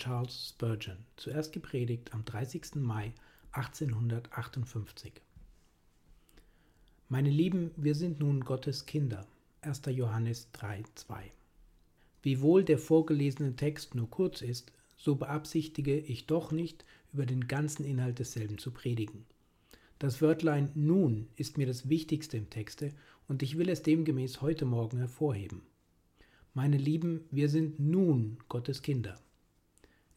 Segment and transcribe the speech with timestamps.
[0.00, 2.76] Charles Spurgeon, zuerst gepredigt am 30.
[2.76, 3.12] Mai
[3.52, 5.12] 1858.
[7.10, 9.26] Meine Lieben, wir sind nun Gottes Kinder.
[9.60, 9.82] 1.
[9.88, 11.24] Johannes 3,2.
[12.22, 17.84] Wiewohl der vorgelesene Text nur kurz ist, so beabsichtige ich doch nicht, über den ganzen
[17.84, 19.26] Inhalt desselben zu predigen.
[19.98, 22.94] Das Wörtlein nun ist mir das Wichtigste im Texte
[23.28, 25.60] und ich will es demgemäß heute Morgen hervorheben.
[26.54, 29.20] Meine Lieben, wir sind nun Gottes Kinder.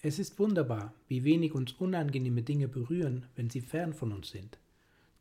[0.05, 4.59] Es ist wunderbar, wie wenig uns unangenehme Dinge berühren, wenn sie fern von uns sind.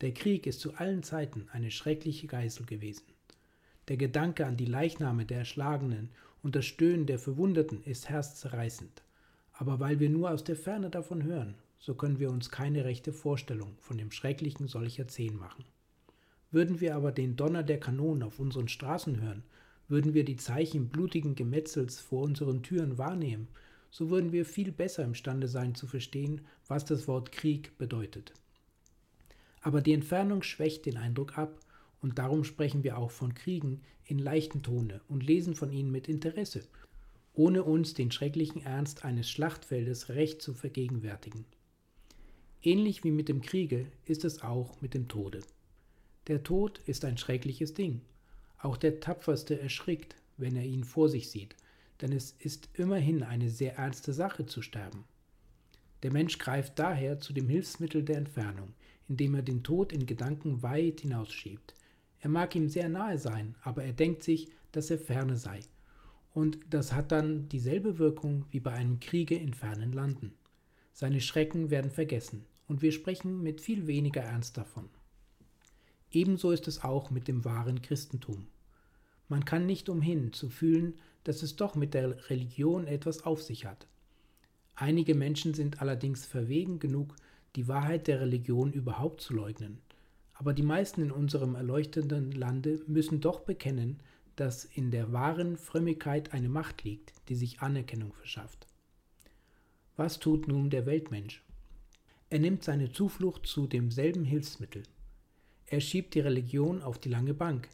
[0.01, 3.05] Der Krieg ist zu allen Zeiten eine schreckliche Geißel gewesen.
[3.87, 6.11] Der Gedanke an die Leichname der Erschlagenen
[6.43, 9.05] und das Stöhnen der Verwundeten ist herzzerreißend.
[9.53, 13.13] Aber weil wir nur aus der Ferne davon hören, so können wir uns keine rechte
[13.13, 15.65] Vorstellung von dem Schrecklichen solcher Szenen machen.
[16.51, 19.45] Würden wir aber den Donner der Kanonen auf unseren Straßen hören,
[19.87, 23.47] würden wir die Zeichen blutigen Gemetzels vor unseren Türen wahrnehmen,
[23.93, 28.33] so würden wir viel besser imstande sein zu verstehen, was das Wort Krieg bedeutet.
[29.61, 31.61] Aber die Entfernung schwächt den Eindruck ab,
[32.01, 36.09] und darum sprechen wir auch von Kriegen in leichten Tone und lesen von ihnen mit
[36.09, 36.65] Interesse,
[37.35, 41.45] ohne uns den schrecklichen Ernst eines Schlachtfeldes recht zu vergegenwärtigen.
[42.63, 45.41] Ähnlich wie mit dem Kriege ist es auch mit dem Tode.
[46.27, 48.01] Der Tod ist ein schreckliches Ding.
[48.59, 51.55] Auch der Tapferste erschrickt, wenn er ihn vor sich sieht,
[52.03, 55.05] denn es ist immerhin eine sehr ernste Sache zu sterben.
[56.03, 58.75] Der Mensch greift daher zu dem Hilfsmittel der Entfernung,
[59.09, 61.75] indem er den Tod in Gedanken weit hinausschiebt.
[62.21, 65.61] Er mag ihm sehr nahe sein, aber er denkt sich, dass er ferne sei.
[66.35, 70.33] Und das hat dann dieselbe Wirkung wie bei einem Kriege in fernen Landen.
[70.93, 74.89] Seine Schrecken werden vergessen, und wir sprechen mit viel weniger Ernst davon.
[76.11, 78.47] Ebenso ist es auch mit dem wahren Christentum.
[79.29, 80.95] Man kann nicht umhin zu fühlen,
[81.25, 83.87] dass es doch mit der Religion etwas auf sich hat.
[84.75, 87.15] Einige Menschen sind allerdings verwegen genug,
[87.57, 89.79] die Wahrheit der Religion überhaupt zu leugnen.
[90.35, 94.01] Aber die meisten in unserem erleuchteten Lande müssen doch bekennen,
[94.37, 98.67] dass in der wahren Frömmigkeit eine Macht liegt, die sich Anerkennung verschafft.
[99.97, 101.45] Was tut nun der Weltmensch?
[102.31, 104.85] Er nimmt seine Zuflucht zu demselben Hilfsmittel.
[105.67, 107.69] Er schiebt die Religion auf die lange Bank,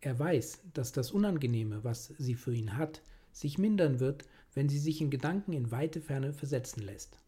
[0.00, 3.02] er weiß, dass das Unangenehme, was sie für ihn hat,
[3.32, 4.24] sich mindern wird,
[4.54, 7.18] wenn sie sich in Gedanken in weite Ferne versetzen lässt.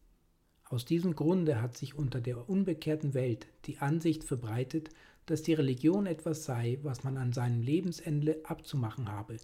[0.65, 4.89] Aus diesem Grunde hat sich unter der unbekehrten Welt die Ansicht verbreitet,
[5.25, 9.37] dass die Religion etwas sei, was man an seinem Lebensende abzumachen habe,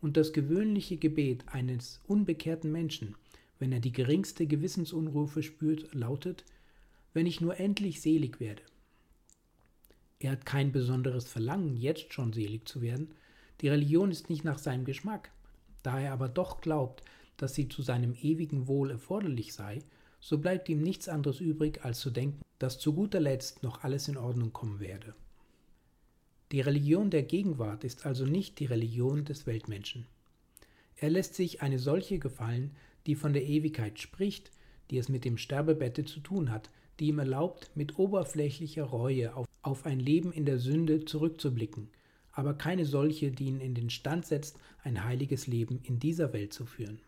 [0.00, 3.16] und das gewöhnliche Gebet eines unbekehrten Menschen,
[3.58, 6.44] wenn er die geringste Gewissensunruhe verspürt, lautet,
[7.14, 8.62] wenn ich nur endlich selig werde.
[10.18, 13.14] Er hat kein besonderes Verlangen, jetzt schon selig zu werden.
[13.60, 15.30] Die Religion ist nicht nach seinem Geschmack.
[15.82, 17.02] Da er aber doch glaubt,
[17.36, 19.80] dass sie zu seinem ewigen Wohl erforderlich sei,
[20.20, 24.08] so bleibt ihm nichts anderes übrig, als zu denken, dass zu guter Letzt noch alles
[24.08, 25.14] in Ordnung kommen werde.
[26.52, 30.06] Die Religion der Gegenwart ist also nicht die Religion des Weltmenschen.
[30.96, 32.74] Er lässt sich eine solche gefallen,
[33.06, 34.50] die von der Ewigkeit spricht,
[34.90, 39.46] die es mit dem Sterbebette zu tun hat, die ihm erlaubt, mit oberflächlicher Reue auf,
[39.66, 41.88] auf ein Leben in der Sünde zurückzublicken,
[42.30, 46.52] aber keine solche, die ihn in den Stand setzt, ein heiliges Leben in dieser Welt
[46.52, 47.00] zu führen.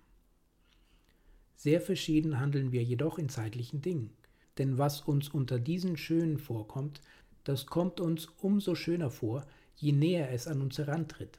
[1.55, 4.11] Sehr verschieden handeln wir jedoch in zeitlichen Dingen,
[4.59, 7.01] denn was uns unter diesen Schönen vorkommt,
[7.45, 9.47] das kommt uns umso schöner vor,
[9.77, 11.39] je näher es an uns herantritt.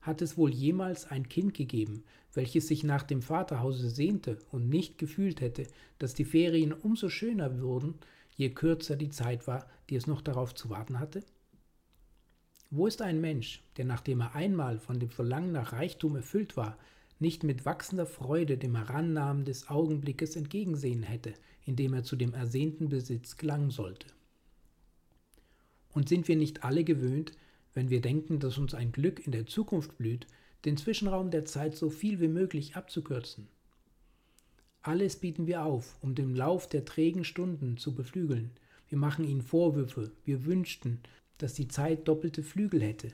[0.00, 4.96] Hat es wohl jemals ein Kind gegeben, welches sich nach dem Vaterhause sehnte und nicht
[4.96, 5.66] gefühlt hätte,
[5.98, 7.94] dass die Ferien umso schöner wurden,
[8.40, 11.22] je kürzer die Zeit war, die es noch darauf zu warten hatte?
[12.70, 16.78] Wo ist ein Mensch, der nachdem er einmal von dem Verlangen nach Reichtum erfüllt war,
[17.18, 21.34] nicht mit wachsender Freude dem Herannahmen des Augenblickes entgegensehen hätte,
[21.66, 24.06] indem er zu dem ersehnten Besitz gelangen sollte?
[25.92, 27.32] Und sind wir nicht alle gewöhnt,
[27.74, 30.26] wenn wir denken, dass uns ein Glück in der Zukunft blüht,
[30.64, 33.48] den Zwischenraum der Zeit so viel wie möglich abzukürzen.
[34.82, 38.50] Alles bieten wir auf, um den Lauf der trägen Stunden zu beflügeln.
[38.88, 41.00] Wir machen ihnen Vorwürfe, wir wünschten,
[41.38, 43.12] dass die Zeit doppelte Flügel hätte,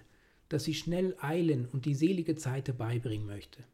[0.49, 3.65] dass sie schnell eilen und die selige Zeit herbeibringen möchte.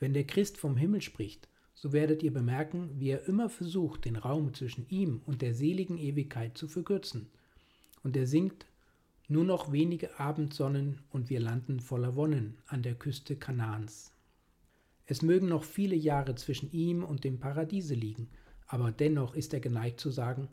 [0.00, 4.16] Wenn der Christ vom Himmel spricht, so werdet ihr bemerken, wie er immer versucht, den
[4.16, 7.28] Raum zwischen ihm und der seligen Ewigkeit zu verkürzen.
[8.02, 8.66] Und er singt
[9.28, 14.11] nur noch wenige Abendsonnen und wir landen voller Wonnen an der Küste Kanaans.
[15.06, 18.28] Es mögen noch viele Jahre zwischen ihm und dem Paradiese liegen,
[18.66, 20.48] aber dennoch ist er geneigt zu sagen,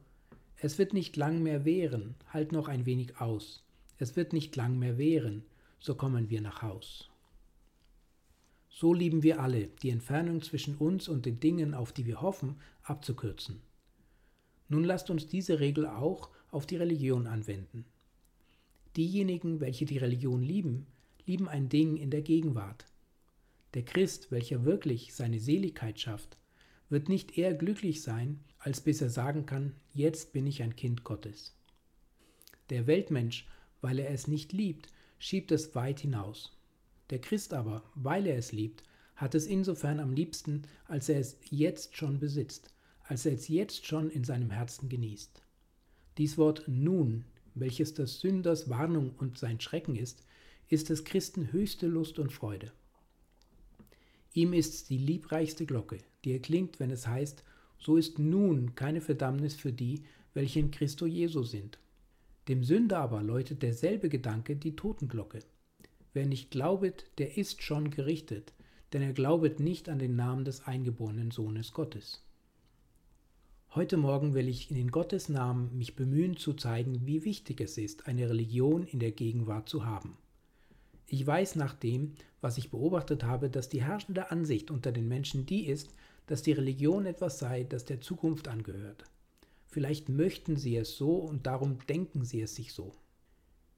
[0.57, 3.63] es wird nicht lang mehr währen, halt noch ein wenig aus.
[3.97, 5.43] Es wird nicht lang mehr währen,
[5.79, 7.09] so kommen wir nach Haus.
[8.69, 12.55] So lieben wir alle, die Entfernung zwischen uns und den Dingen, auf die wir hoffen,
[12.83, 13.61] abzukürzen.
[14.67, 17.85] Nun lasst uns diese Regel auch auf die Religion anwenden.
[18.95, 20.87] Diejenigen, welche die Religion lieben,
[21.25, 22.85] lieben ein Ding in der Gegenwart.
[23.73, 26.37] Der Christ, welcher wirklich seine Seligkeit schafft,
[26.89, 31.03] wird nicht eher glücklich sein, als bis er sagen kann, jetzt bin ich ein Kind
[31.03, 31.55] Gottes.
[32.69, 33.47] Der Weltmensch,
[33.81, 34.89] weil er es nicht liebt,
[35.19, 36.57] schiebt es weit hinaus.
[37.09, 38.83] Der Christ aber, weil er es liebt,
[39.15, 42.73] hat es insofern am liebsten, als er es jetzt schon besitzt,
[43.03, 45.41] als er es jetzt schon in seinem Herzen genießt.
[46.17, 47.25] Dies Wort nun
[47.55, 50.23] welches des Sünders Warnung und sein Schrecken ist,
[50.67, 52.71] ist des Christen höchste Lust und Freude.
[54.39, 57.43] Ihm ist's die liebreichste Glocke, die erklingt, wenn es heißt,
[57.77, 60.03] so ist nun keine Verdammnis für die,
[60.33, 61.77] welche in Christo Jesu sind.
[62.47, 65.39] Dem Sünder aber läutet derselbe Gedanke die Totenglocke.
[66.13, 68.53] Wer nicht glaubet, der ist schon gerichtet,
[68.93, 72.23] denn er glaubet nicht an den Namen des eingeborenen Sohnes Gottes.
[73.75, 78.07] Heute Morgen will ich in Gottes Namen mich bemühen zu zeigen, wie wichtig es ist,
[78.07, 80.15] eine Religion in der Gegenwart zu haben.
[81.11, 85.47] Ich weiß nach dem, was ich beobachtet habe, dass die herrschende Ansicht unter den Menschen
[85.47, 85.93] die ist,
[86.27, 89.05] dass die Religion etwas sei, das der Zukunft angehört.
[89.67, 92.93] Vielleicht möchten sie es so und darum denken sie es sich so.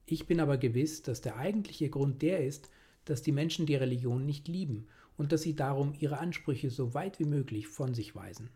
[0.06, 2.70] Ich bin aber gewiss, dass der eigentliche Grund der ist,
[3.06, 7.20] dass die Menschen die Religion nicht lieben und dass sie darum ihre Ansprüche so weit
[7.20, 8.50] wie möglich von sich weisen.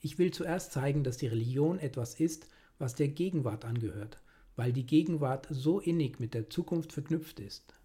[0.00, 2.46] Ich will zuerst zeigen, dass die Religion etwas ist,
[2.78, 4.22] was der Gegenwart angehört,
[4.58, 7.76] weil die Gegenwart so innig mit der Zukunft verknüpft ist.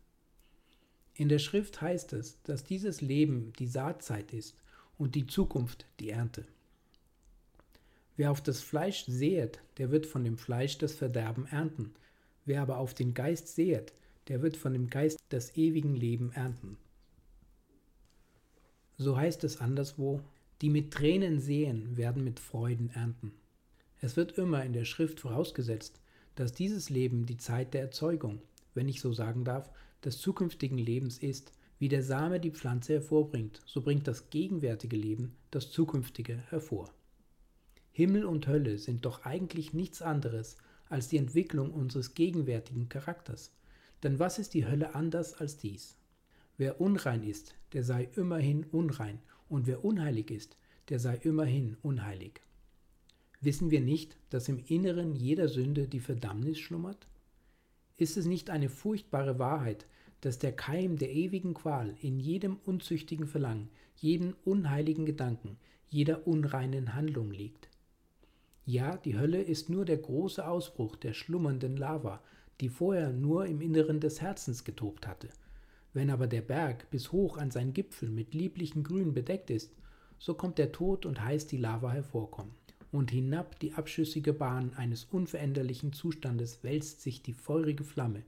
[1.14, 4.56] In der Schrift heißt es, dass dieses Leben die Saatzeit ist
[4.98, 6.46] und die Zukunft die Ernte.
[8.18, 11.94] Wer auf das Fleisch säet, der wird von dem Fleisch das Verderben ernten.
[12.44, 13.94] Wer aber auf den Geist säet,
[14.28, 16.78] der wird von dem Geist das ewigen Leben ernten.
[18.98, 20.22] So heißt es anderswo,
[20.64, 23.32] die mit Tränen sehen, werden mit Freuden ernten.
[24.02, 26.00] Es wird immer in der Schrift vorausgesetzt,
[26.36, 28.42] dass dieses Leben die Zeit der Erzeugung,
[28.74, 29.70] wenn ich so sagen darf,
[30.04, 35.36] des zukünftigen Lebens ist, wie der Same die Pflanze hervorbringt, so bringt das gegenwärtige Leben
[35.52, 36.94] das zukünftige hervor.
[37.92, 40.58] Himmel und Hölle sind doch eigentlich nichts anderes
[40.90, 43.52] als die Entwicklung unseres gegenwärtigen Charakters.
[44.02, 45.96] Denn was ist die Hölle anders als dies?
[46.58, 50.58] Wer unrein ist, der sei immerhin unrein und wer unheilig ist,
[50.90, 52.42] der sei immerhin unheilig.
[53.44, 57.08] Wissen wir nicht, dass im Inneren jeder Sünde die Verdammnis schlummert?
[57.98, 59.86] Ist es nicht eine furchtbare Wahrheit,
[60.22, 65.58] dass der Keim der ewigen Qual in jedem unzüchtigen Verlangen, jedem unheiligen Gedanken,
[65.90, 67.70] jeder unreinen Handlung liegt?
[68.66, 72.24] Ja, die Hölle ist nur der große Ausbruch der schlummernden Lava,
[72.62, 75.30] die vorher nur im Inneren des Herzens getobt hatte–
[75.94, 79.72] wenn aber der Berg bis hoch an seinen Gipfel mit lieblichem Grün bedeckt ist,
[80.18, 82.56] so kommt der Tod und heißt die Lava hervorkommen.
[82.94, 88.22] Und hinab die abschüssige Bahn eines unveränderlichen Zustandes wälzt sich die feurige Flamme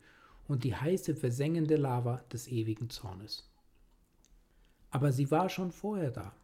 [0.47, 3.47] und die heiße versengende Lava des ewigen Zornes.
[4.89, 6.35] Aber sie war schon vorher da.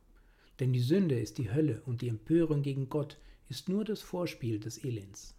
[0.60, 3.18] Denn die Sünde ist die Hölle und die Empörung gegen Gott
[3.50, 5.34] ist nur das Vorspiel des Elends.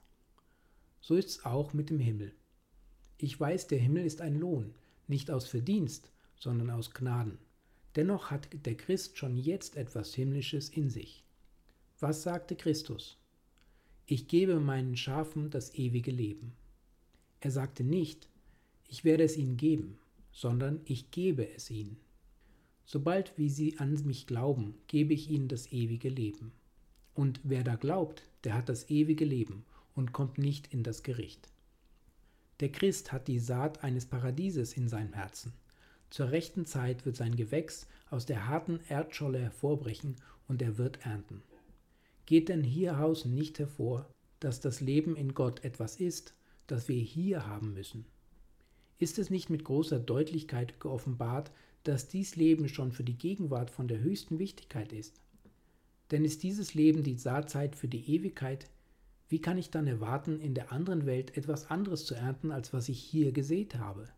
[1.00, 2.32] So ist es auch mit dem Himmel.
[3.16, 4.74] Ich weiß, der Himmel ist ein Lohn,
[5.06, 7.38] nicht aus Verdienst, sondern aus Gnaden.
[7.94, 11.22] Dennoch hat der Christ schon jetzt etwas Himmlisches in sich.
[12.02, 13.16] Was sagte Christus?
[14.06, 16.52] Ich gebe meinen Schafen das ewige Leben.
[17.38, 18.28] Er sagte nicht,
[18.88, 20.00] ich werde es ihnen geben,
[20.32, 21.96] sondern ich gebe es ihnen.
[22.84, 26.50] Sobald wie sie an mich glauben, gebe ich ihnen das ewige Leben.
[27.14, 31.50] Und wer da glaubt, der hat das ewige Leben und kommt nicht in das Gericht.
[32.58, 35.52] Der Christ hat die Saat eines Paradieses in seinem Herzen.
[36.10, 40.16] Zur rechten Zeit wird sein Gewächs aus der harten Erdscholle hervorbrechen
[40.48, 41.42] und er wird ernten.
[42.26, 44.08] Geht denn hieraus nicht hervor,
[44.40, 46.34] dass das Leben in Gott etwas ist,
[46.66, 48.04] das wir hier haben müssen?
[48.98, 51.50] Ist es nicht mit großer Deutlichkeit geoffenbart,
[51.82, 55.20] dass dies Leben schon für die Gegenwart von der höchsten Wichtigkeit ist?
[56.12, 58.68] Denn ist dieses Leben die Saatzeit für die Ewigkeit,
[59.28, 62.88] wie kann ich dann erwarten, in der anderen Welt etwas anderes zu ernten, als was
[62.88, 64.08] ich hier gesät habe?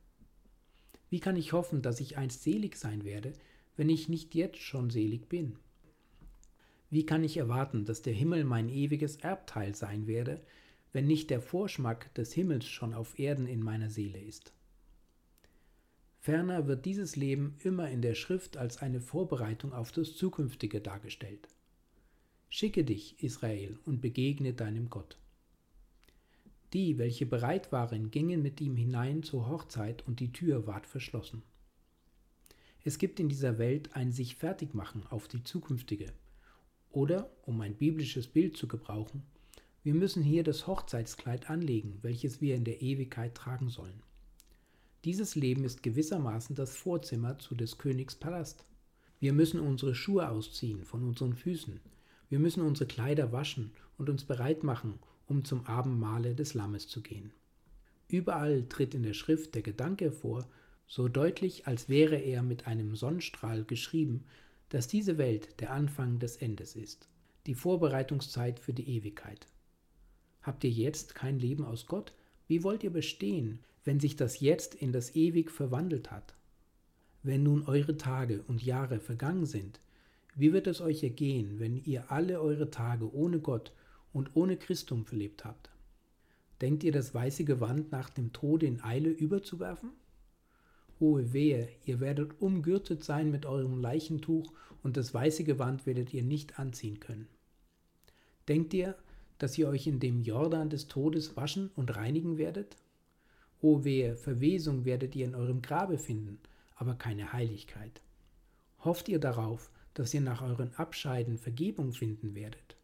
[1.09, 3.33] Wie kann ich hoffen, dass ich einst selig sein werde,
[3.77, 5.57] wenn ich nicht jetzt schon selig bin?
[6.91, 10.41] Wie kann ich erwarten, dass der Himmel mein ewiges Erbteil sein werde,
[10.93, 14.53] wenn nicht der Vorschmack des Himmels schon auf Erden in meiner Seele ist?
[16.21, 21.49] Ferner wird dieses Leben immer in der Schrift als eine Vorbereitung auf das Zukünftige dargestellt.
[22.49, 25.19] Schicke dich, Israel, und begegne deinem Gott.
[26.73, 31.43] Die, welche bereit waren, gingen mit ihm hinein zur Hochzeit, und die Tür ward verschlossen.
[32.85, 36.13] Es gibt in dieser Welt ein sich fertigmachen auf die zukünftige.
[36.95, 39.25] Oder, um ein biblisches Bild zu gebrauchen,
[39.83, 44.01] wir müssen hier das Hochzeitskleid anlegen, welches wir in der Ewigkeit tragen sollen.
[45.05, 48.65] Dieses Leben ist gewissermaßen das Vorzimmer zu des Königs Palast.
[49.19, 51.81] Wir müssen unsere Schuhe ausziehen von unseren Füßen,
[52.31, 57.03] wir müssen unsere Kleider waschen und uns bereit machen, um zum Abendmahle des Lammes zu
[57.03, 57.33] gehen.
[58.09, 60.49] Überall tritt in der Schrift der Gedanke hervor,
[60.87, 64.25] so deutlich, als wäre er mit einem Sonnenstrahl geschrieben,
[64.69, 67.09] dass diese Welt der Anfang des Endes ist,
[67.47, 69.47] die Vorbereitungszeit für die Ewigkeit.
[70.43, 72.13] Habt ihr jetzt kein Leben aus Gott?
[72.47, 76.35] Wie wollt ihr bestehen, wenn sich das Jetzt in das Ewig verwandelt hat?
[77.23, 79.81] Wenn nun eure Tage und Jahre vergangen sind,
[80.35, 83.73] wie wird es euch ergehen, wenn ihr alle eure Tage ohne Gott
[84.13, 85.71] und ohne Christum verlebt habt?
[86.61, 89.91] Denkt ihr, das weiße Gewand nach dem Tode in Eile überzuwerfen?
[91.01, 96.23] Hohe Wehe, ihr werdet umgürtet sein mit eurem Leichentuch und das weiße Gewand werdet ihr
[96.23, 97.27] nicht anziehen können.
[98.49, 98.95] Denkt ihr,
[99.39, 102.77] dass ihr euch in dem Jordan des Todes waschen und reinigen werdet?
[103.61, 106.39] O wehe, Verwesung werdet ihr in eurem Grabe finden,
[106.77, 108.01] aber keine Heiligkeit.
[108.81, 112.77] Hofft ihr darauf, dass ihr nach euren Abscheiden Vergebung finden werdet.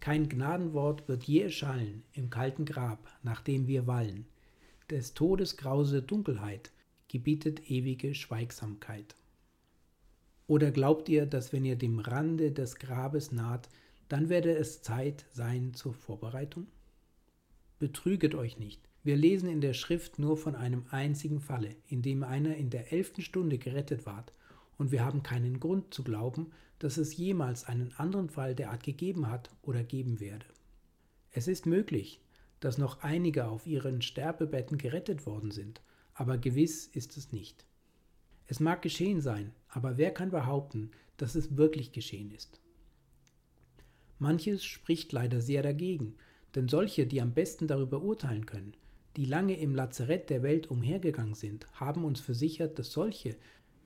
[0.00, 4.26] Kein Gnadenwort wird je erschallen im kalten Grab, nachdem wir wallen.
[4.90, 6.70] Des Todes grause Dunkelheit
[7.14, 9.14] gebietet ewige Schweigsamkeit.
[10.48, 13.68] Oder glaubt ihr, dass wenn ihr dem Rande des Grabes naht,
[14.08, 16.66] dann werde es Zeit sein zur Vorbereitung?
[17.78, 18.80] Betrüget euch nicht.
[19.04, 22.92] Wir lesen in der Schrift nur von einem einzigen Falle, in dem einer in der
[22.92, 24.32] elften Stunde gerettet ward
[24.76, 29.30] und wir haben keinen Grund zu glauben, dass es jemals einen anderen Fall derart gegeben
[29.30, 30.46] hat oder geben werde.
[31.30, 32.20] Es ist möglich,
[32.58, 35.80] dass noch einige auf ihren Sterbebetten gerettet worden sind,
[36.14, 37.66] aber gewiss ist es nicht.
[38.46, 42.60] Es mag geschehen sein, aber wer kann behaupten, dass es wirklich geschehen ist?
[44.18, 46.14] Manches spricht leider sehr dagegen,
[46.54, 48.74] denn solche, die am besten darüber urteilen können,
[49.16, 53.36] die lange im Lazarett der Welt umhergegangen sind, haben uns versichert, dass solche,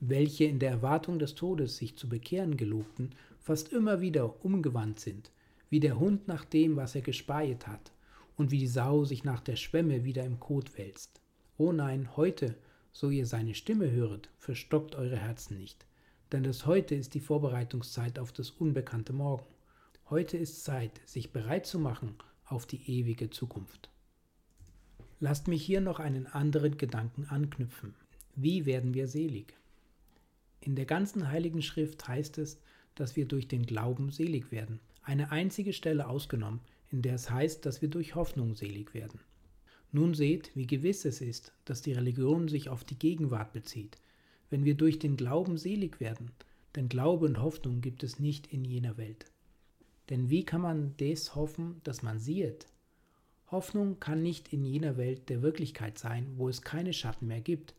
[0.01, 5.31] welche in der Erwartung des Todes sich zu bekehren gelobten, fast immer wieder umgewandt sind,
[5.71, 7.93] wie der Hund nach dem, was er gespeiet hat,
[8.37, 11.21] und wie die Sau sich nach der Schwemme wieder im Kot wälzt.
[11.61, 12.55] O nein, heute,
[12.93, 15.87] so ihr seine Stimme höret, verstockt eure Herzen nicht,
[16.31, 19.45] denn das heute ist die Vorbereitungszeit auf das unbekannte Morgen.
[20.09, 23.91] Heute ist Zeit, sich bereit zu machen auf die ewige Zukunft.
[25.19, 27.97] Lasst mich hier noch einen anderen Gedanken anknüpfen.
[28.37, 29.53] Wie werden wir selig?
[30.61, 32.61] In der ganzen Heiligen Schrift heißt es,
[32.95, 34.79] dass wir durch den Glauben selig werden.
[35.03, 36.61] Eine einzige Stelle ausgenommen,
[36.93, 39.19] in der es heißt, dass wir durch Hoffnung selig werden.
[39.93, 43.99] Nun seht, wie gewiss es ist, dass die Religion sich auf die Gegenwart bezieht,
[44.51, 46.31] wenn wir durch den Glauben selig werden,
[46.77, 49.27] denn Glaube und Hoffnung gibt es nicht in jener Welt.
[50.11, 52.67] Denn wie kann man des hoffen, dass man siehet?
[53.51, 57.75] Hoffnung kann nicht in jener Welt der Wirklichkeit sein, wo es keine Schatten mehr gibt,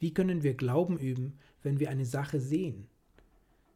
[0.00, 2.86] Wie können wir Glauben üben, wenn wir eine Sache sehen?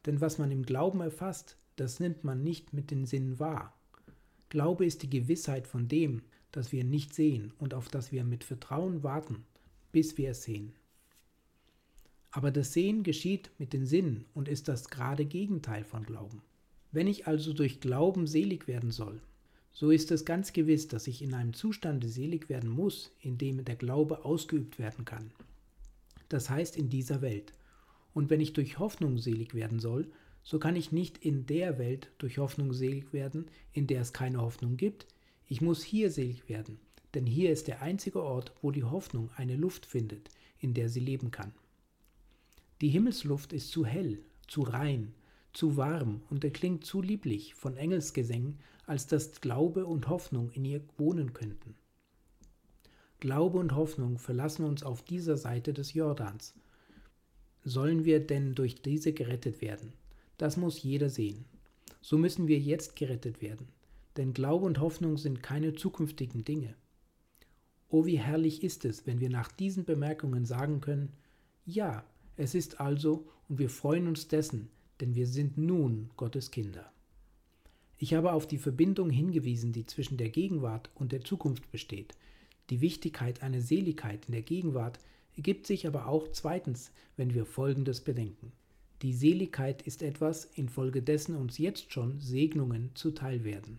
[0.06, 3.76] Denn was man im Glauben erfasst, das nimmt man nicht mit den Sinnen wahr.
[4.48, 6.22] Glaube ist die Gewissheit von dem,
[6.56, 9.44] das wir nicht sehen und auf das wir mit Vertrauen warten,
[9.92, 10.72] bis wir es sehen.
[12.30, 16.42] Aber das Sehen geschieht mit den Sinnen und ist das gerade Gegenteil von Glauben.
[16.90, 19.20] Wenn ich also durch Glauben selig werden soll,
[19.72, 23.64] so ist es ganz gewiss, dass ich in einem Zustande selig werden muss, in dem
[23.64, 25.32] der Glaube ausgeübt werden kann.
[26.28, 27.52] Das heißt in dieser Welt.
[28.14, 30.06] Und wenn ich durch Hoffnung selig werden soll,
[30.44, 34.40] so kann ich nicht in der Welt durch Hoffnung selig werden, in der es keine
[34.40, 35.06] Hoffnung gibt.
[35.46, 36.78] Ich muss hier selig werden,
[37.14, 41.00] denn hier ist der einzige Ort, wo die Hoffnung eine Luft findet, in der sie
[41.00, 41.52] leben kann.
[42.80, 45.14] Die Himmelsluft ist zu hell, zu rein,
[45.52, 50.80] zu warm und erklingt zu lieblich von Engelsgesängen, als dass Glaube und Hoffnung in ihr
[50.98, 51.74] wohnen könnten.
[53.20, 56.54] Glaube und Hoffnung verlassen uns auf dieser Seite des Jordans.
[57.62, 59.94] Sollen wir denn durch diese gerettet werden?
[60.36, 61.44] Das muss jeder sehen.
[62.02, 63.68] So müssen wir jetzt gerettet werden,
[64.16, 66.74] denn Glaube und Hoffnung sind keine zukünftigen Dinge.
[67.88, 71.12] Oh, wie herrlich ist es, wenn wir nach diesen Bemerkungen sagen können,
[71.66, 72.04] ja,
[72.36, 74.68] es ist also, und wir freuen uns dessen,
[75.00, 76.90] denn wir sind nun Gottes Kinder.
[77.96, 82.14] Ich habe auf die Verbindung hingewiesen, die zwischen der Gegenwart und der Zukunft besteht.
[82.70, 84.98] Die Wichtigkeit einer Seligkeit in der Gegenwart
[85.36, 88.52] ergibt sich aber auch zweitens, wenn wir Folgendes bedenken.
[89.02, 93.78] Die Seligkeit ist etwas, infolgedessen uns jetzt schon Segnungen zuteil werden.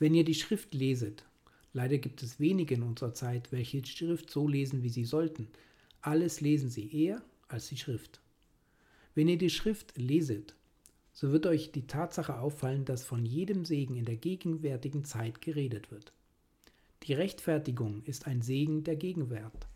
[0.00, 1.26] Wenn ihr die Schrift leset,
[1.74, 5.46] leider gibt es wenige in unserer Zeit, welche die Schrift so lesen, wie sie sollten,
[6.00, 8.18] alles lesen sie eher als die Schrift.
[9.14, 10.56] Wenn ihr die Schrift leset,
[11.12, 15.90] so wird euch die Tatsache auffallen, dass von jedem Segen in der gegenwärtigen Zeit geredet
[15.90, 16.14] wird.
[17.02, 19.68] Die Rechtfertigung ist ein Segen der Gegenwart.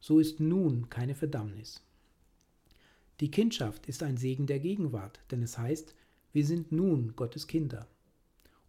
[0.00, 1.84] So ist nun keine Verdammnis.
[3.20, 5.94] Die Kindschaft ist ein Segen der Gegenwart, denn es heißt,
[6.32, 7.86] wir sind nun Gottes Kinder.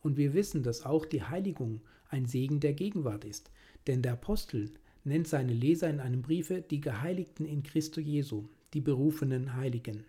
[0.01, 3.51] Und wir wissen, dass auch die Heiligung ein Segen der Gegenwart ist,
[3.87, 4.71] denn der Apostel
[5.03, 10.05] nennt seine Leser in einem Briefe die Geheiligten in Christo Jesu, die berufenen Heiligen.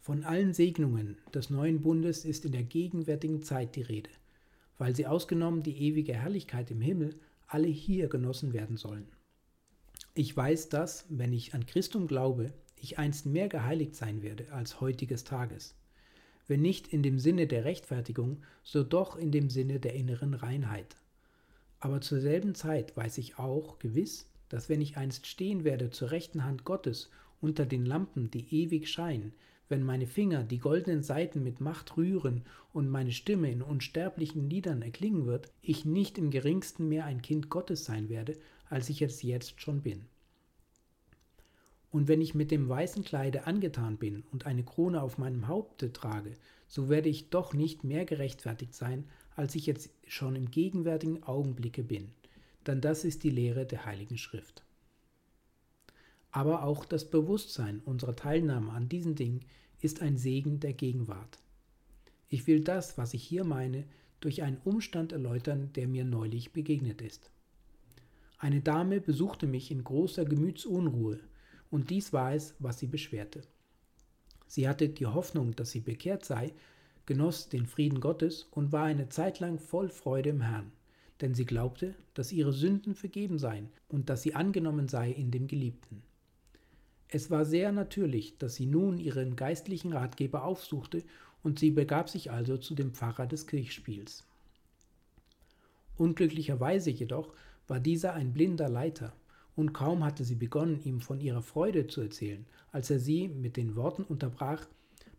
[0.00, 4.10] Von allen Segnungen des neuen Bundes ist in der gegenwärtigen Zeit die Rede,
[4.78, 7.14] weil sie ausgenommen die ewige Herrlichkeit im Himmel
[7.46, 9.06] alle hier genossen werden sollen.
[10.14, 14.80] Ich weiß, dass, wenn ich an Christum glaube, ich einst mehr geheiligt sein werde als
[14.80, 15.74] heutiges Tages.
[16.50, 20.96] Wenn nicht in dem Sinne der Rechtfertigung, so doch in dem Sinne der inneren Reinheit.
[21.78, 26.10] Aber zur selben Zeit weiß ich auch gewiss, dass wenn ich einst stehen werde zur
[26.10, 27.08] rechten Hand Gottes
[27.40, 29.32] unter den Lampen, die ewig scheinen,
[29.68, 34.82] wenn meine Finger die goldenen Saiten mit Macht rühren und meine Stimme in unsterblichen Liedern
[34.82, 38.36] erklingen wird, ich nicht im geringsten mehr ein Kind Gottes sein werde,
[38.68, 40.06] als ich es jetzt schon bin.
[41.90, 45.92] Und wenn ich mit dem weißen Kleide angetan bin und eine Krone auf meinem Haupte
[45.92, 46.34] trage,
[46.68, 51.82] so werde ich doch nicht mehr gerechtfertigt sein, als ich jetzt schon im gegenwärtigen Augenblicke
[51.82, 52.12] bin.
[52.66, 54.62] Denn das ist die Lehre der Heiligen Schrift.
[56.30, 59.40] Aber auch das Bewusstsein unserer Teilnahme an diesen Dingen
[59.80, 61.38] ist ein Segen der Gegenwart.
[62.28, 63.84] Ich will das, was ich hier meine,
[64.20, 67.30] durch einen Umstand erläutern, der mir neulich begegnet ist.
[68.38, 71.18] Eine Dame besuchte mich in großer Gemütsunruhe,
[71.70, 73.42] und dies war es, was sie beschwerte.
[74.46, 76.52] Sie hatte die Hoffnung, dass sie bekehrt sei,
[77.06, 80.72] genoss den Frieden Gottes und war eine Zeit lang voll Freude im Herrn,
[81.20, 85.46] denn sie glaubte, dass ihre Sünden vergeben seien und dass sie angenommen sei in dem
[85.46, 86.02] Geliebten.
[87.08, 91.02] Es war sehr natürlich, dass sie nun ihren geistlichen Ratgeber aufsuchte
[91.42, 94.24] und sie begab sich also zu dem Pfarrer des Kirchspiels.
[95.96, 97.34] Unglücklicherweise jedoch
[97.66, 99.12] war dieser ein blinder Leiter,
[99.60, 103.56] und kaum hatte sie begonnen, ihm von ihrer Freude zu erzählen, als er sie mit
[103.56, 104.66] den Worten unterbrach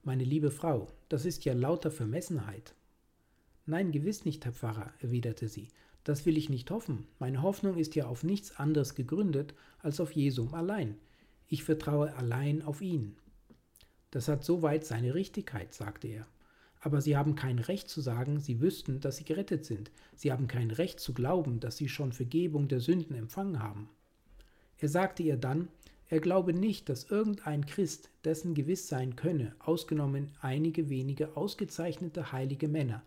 [0.04, 2.74] Meine liebe Frau, das ist ja lauter Vermessenheit.
[3.66, 5.70] Nein, gewiss nicht, Herr Pfarrer, erwiderte sie,
[6.04, 7.08] das will ich nicht hoffen.
[7.20, 10.98] Meine Hoffnung ist ja auf nichts anderes gegründet als auf Jesum allein,
[11.52, 13.18] ich vertraue allein auf ihn.
[14.10, 16.26] Das hat soweit seine Richtigkeit, sagte er.
[16.80, 19.92] Aber Sie haben kein Recht zu sagen, Sie wüssten, dass Sie gerettet sind.
[20.16, 23.90] Sie haben kein Recht zu glauben, dass Sie schon Vergebung der Sünden empfangen haben.
[24.82, 25.68] Er sagte ihr dann,
[26.10, 32.68] er glaube nicht, dass irgendein Christ dessen gewiss sein könne, ausgenommen einige wenige ausgezeichnete heilige
[32.68, 33.04] Männer.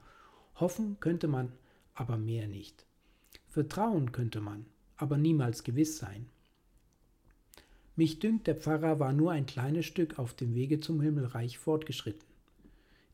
[0.54, 1.50] Hoffen könnte man,
[1.94, 2.86] aber mehr nicht.
[3.48, 6.26] Vertrauen könnte man, aber niemals gewiss sein.
[7.96, 12.26] Mich dünkt, der Pfarrer war nur ein kleines Stück auf dem Wege zum Himmelreich fortgeschritten.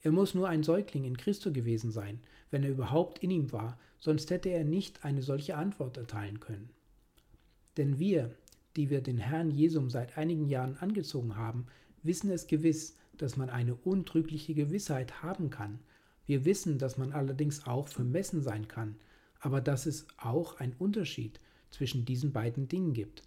[0.02, 2.20] Er muss nur ein Säugling in Christo gewesen sein,
[2.50, 6.68] wenn er überhaupt in ihm war, sonst hätte er nicht eine solche Antwort erteilen können.
[7.76, 8.34] Denn wir,
[8.76, 11.66] die wir den Herrn Jesum seit einigen Jahren angezogen haben,
[12.02, 15.78] wissen es gewiss, dass man eine untrügliche Gewissheit haben kann.
[16.26, 18.96] Wir wissen, dass man allerdings auch vermessen sein kann,
[19.40, 23.22] aber dass es auch einen Unterschied zwischen diesen beiden Dingen gibt,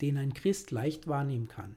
[0.00, 1.76] den ein Christ leicht wahrnehmen kann.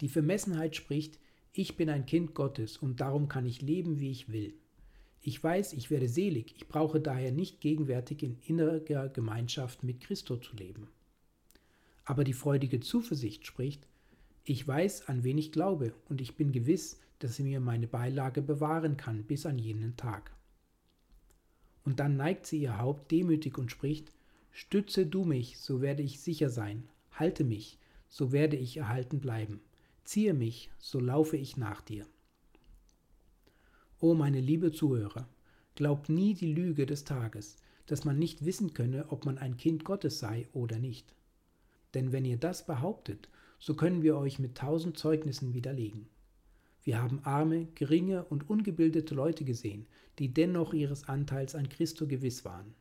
[0.00, 1.18] Die Vermessenheit spricht,
[1.52, 4.54] ich bin ein Kind Gottes und darum kann ich leben, wie ich will.
[5.22, 10.36] Ich weiß, ich werde selig, ich brauche daher nicht gegenwärtig in innerer Gemeinschaft mit Christo
[10.36, 10.88] zu leben.
[12.04, 13.86] Aber die freudige Zuversicht spricht,
[14.44, 18.42] ich weiß, an wen ich glaube, und ich bin gewiss, dass sie mir meine Beilage
[18.42, 20.34] bewahren kann bis an jenen Tag.
[21.84, 24.12] Und dann neigt sie ihr Haupt demütig und spricht,
[24.52, 29.60] Stütze du mich, so werde ich sicher sein, halte mich, so werde ich erhalten bleiben,
[30.04, 32.06] ziehe mich, so laufe ich nach dir.
[34.00, 35.28] O meine liebe Zuhörer,
[35.76, 39.84] glaubt nie die Lüge des Tages, dass man nicht wissen könne, ob man ein Kind
[39.84, 41.14] Gottes sei oder nicht.
[41.94, 46.08] Denn wenn ihr das behauptet, so können wir euch mit tausend Zeugnissen widerlegen.
[46.82, 49.86] Wir haben arme, geringe und ungebildete Leute gesehen,
[50.18, 52.74] die dennoch ihres Anteils an Christo gewiss waren.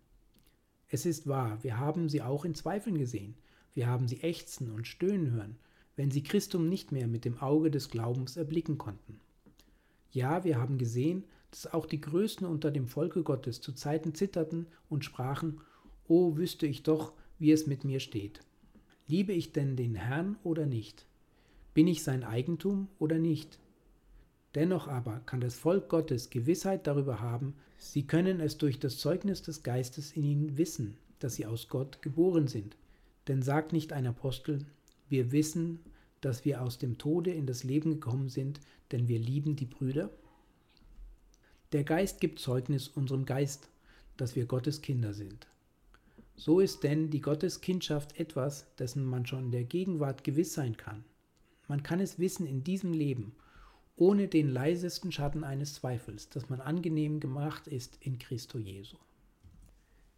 [0.88, 3.36] Es ist wahr, wir haben sie auch in Zweifeln gesehen,
[3.74, 5.58] wir haben sie ächzen und stöhnen hören,
[5.96, 9.20] wenn sie Christum nicht mehr mit dem Auge des Glaubens erblicken konnten.
[10.12, 14.68] Ja, wir haben gesehen, dass auch die Größten unter dem Volke Gottes zu Zeiten zitterten
[14.88, 15.62] und sprachen,
[16.08, 18.42] O wüsste ich doch, wie es mit mir steht.
[19.10, 21.08] Liebe ich denn den Herrn oder nicht?
[21.74, 23.58] Bin ich sein Eigentum oder nicht?
[24.54, 29.42] Dennoch aber kann das Volk Gottes Gewissheit darüber haben, sie können es durch das Zeugnis
[29.42, 32.78] des Geistes in ihnen wissen, dass sie aus Gott geboren sind.
[33.28, 34.64] Denn sagt nicht ein Apostel,
[35.08, 35.80] wir wissen,
[36.22, 38.60] dass wir aus dem Tode in das Leben gekommen sind,
[38.92, 40.12] denn wir lieben die Brüder?
[41.72, 43.70] Der Geist gibt Zeugnis unserem Geist,
[44.18, 45.48] dass wir Gottes Kinder sind.
[46.40, 51.04] So ist denn die Gotteskindschaft etwas, dessen man schon in der Gegenwart gewiss sein kann.
[51.68, 53.36] Man kann es wissen in diesem Leben,
[53.98, 58.96] ohne den leisesten Schatten eines Zweifels, dass man angenehm gemacht ist in Christo Jesu.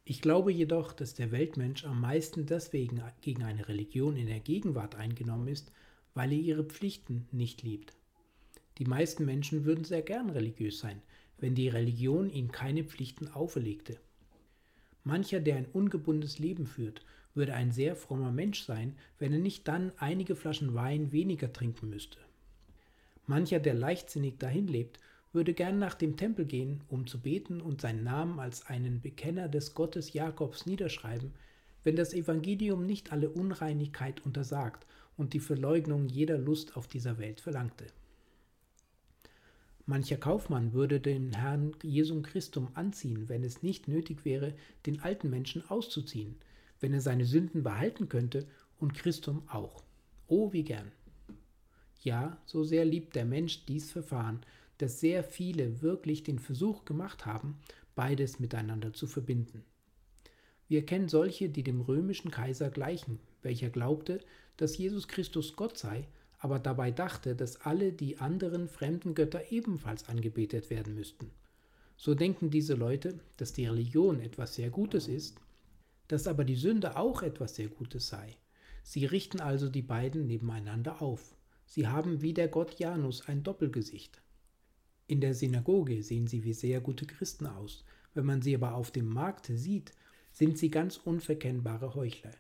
[0.06, 4.94] Ich glaube jedoch, dass der Weltmensch am meisten deswegen gegen eine Religion in der Gegenwart
[4.94, 5.72] eingenommen ist,
[6.14, 7.96] weil er ihre Pflichten nicht liebt.
[8.78, 11.02] Die meisten Menschen würden sehr gern religiös sein,
[11.40, 13.98] wenn die Religion ihnen keine Pflichten auferlegte.
[15.04, 19.68] Mancher, der ein ungebundenes Leben führt, würde ein sehr frommer Mensch sein, wenn er nicht
[19.68, 22.18] dann einige Flaschen Wein weniger trinken müsste.
[23.26, 25.00] Mancher, der leichtsinnig dahin lebt,
[25.34, 29.48] würde gern nach dem Tempel gehen, um zu beten und seinen Namen als einen Bekenner
[29.48, 31.32] des Gottes Jakobs niederschreiben,
[31.84, 34.86] wenn das Evangelium nicht alle Unreinigkeit untersagt
[35.18, 37.88] und die Verleugnung jeder Lust auf dieser Welt verlangte.
[39.86, 44.54] Mancher Kaufmann würde den Herrn Jesum Christum anziehen, wenn es nicht nötig wäre,
[44.86, 46.36] den alten Menschen auszuziehen,
[46.80, 48.48] wenn er seine Sünden behalten könnte
[48.80, 49.84] und Christum auch.
[50.28, 50.92] Oh, wie gern.
[52.04, 54.42] Ja, so sehr liebt der Mensch dies Verfahren,
[54.78, 57.58] dass sehr viele wirklich den Versuch gemacht haben,
[57.96, 59.64] beides miteinander zu verbinden.
[60.68, 64.22] Wir kennen solche, die dem römischen Kaiser gleichen, welcher glaubte,
[64.58, 66.08] dass Jesus Christus Gott sei,
[66.42, 71.30] aber dabei dachte, dass alle die anderen fremden Götter ebenfalls angebetet werden müssten.
[71.98, 75.38] So denken diese Leute, dass die Religion etwas sehr Gutes ist,
[76.08, 78.36] dass aber die Sünde auch etwas sehr Gutes sei.
[78.82, 81.36] Sie richten also die beiden nebeneinander auf.
[81.68, 84.20] Sie haben wie der Gott Janus ein Doppelgesicht.
[85.06, 88.90] In der Synagoge sehen sie wie sehr gute Christen aus, wenn man sie aber auf
[88.90, 89.94] dem Markte sieht,
[90.32, 92.34] sind sie ganz unverkennbare Heuchler.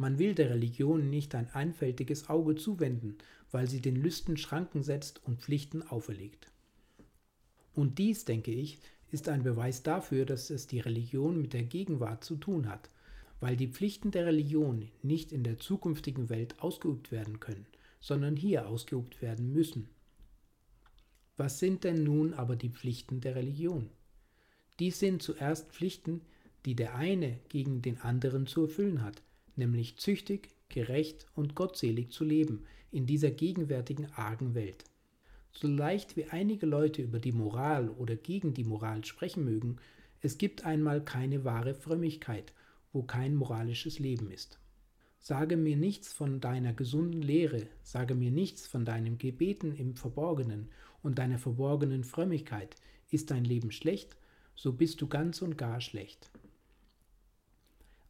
[0.00, 3.18] Man will der Religion nicht ein einfältiges Auge zuwenden,
[3.50, 6.50] weil sie den Lüsten Schranken setzt und Pflichten auferlegt.
[7.74, 8.78] Und dies, denke ich,
[9.10, 12.88] ist ein Beweis dafür, dass es die Religion mit der Gegenwart zu tun hat,
[13.40, 17.66] weil die Pflichten der Religion nicht in der zukünftigen Welt ausgeübt werden können,
[18.00, 19.90] sondern hier ausgeübt werden müssen.
[21.36, 23.90] Was sind denn nun aber die Pflichten der Religion?
[24.78, 26.22] Dies sind zuerst Pflichten,
[26.64, 29.20] die der eine gegen den anderen zu erfüllen hat,
[29.56, 34.84] nämlich züchtig, gerecht und gottselig zu leben in dieser gegenwärtigen argen Welt.
[35.52, 39.76] So leicht wie einige Leute über die Moral oder gegen die Moral sprechen mögen,
[40.20, 42.52] es gibt einmal keine wahre Frömmigkeit,
[42.92, 44.58] wo kein moralisches Leben ist.
[45.18, 50.68] Sage mir nichts von deiner gesunden Lehre, sage mir nichts von deinem Gebeten im Verborgenen
[51.02, 52.76] und deiner verborgenen Frömmigkeit.
[53.10, 54.16] Ist dein Leben schlecht,
[54.54, 56.30] so bist du ganz und gar schlecht.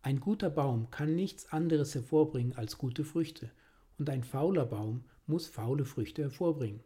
[0.02, 3.50] Ein guter Baum kann nichts anderes hervorbringen als gute Früchte,
[3.98, 6.80] und ein fauler Baum muss faule Früchte hervorbringen.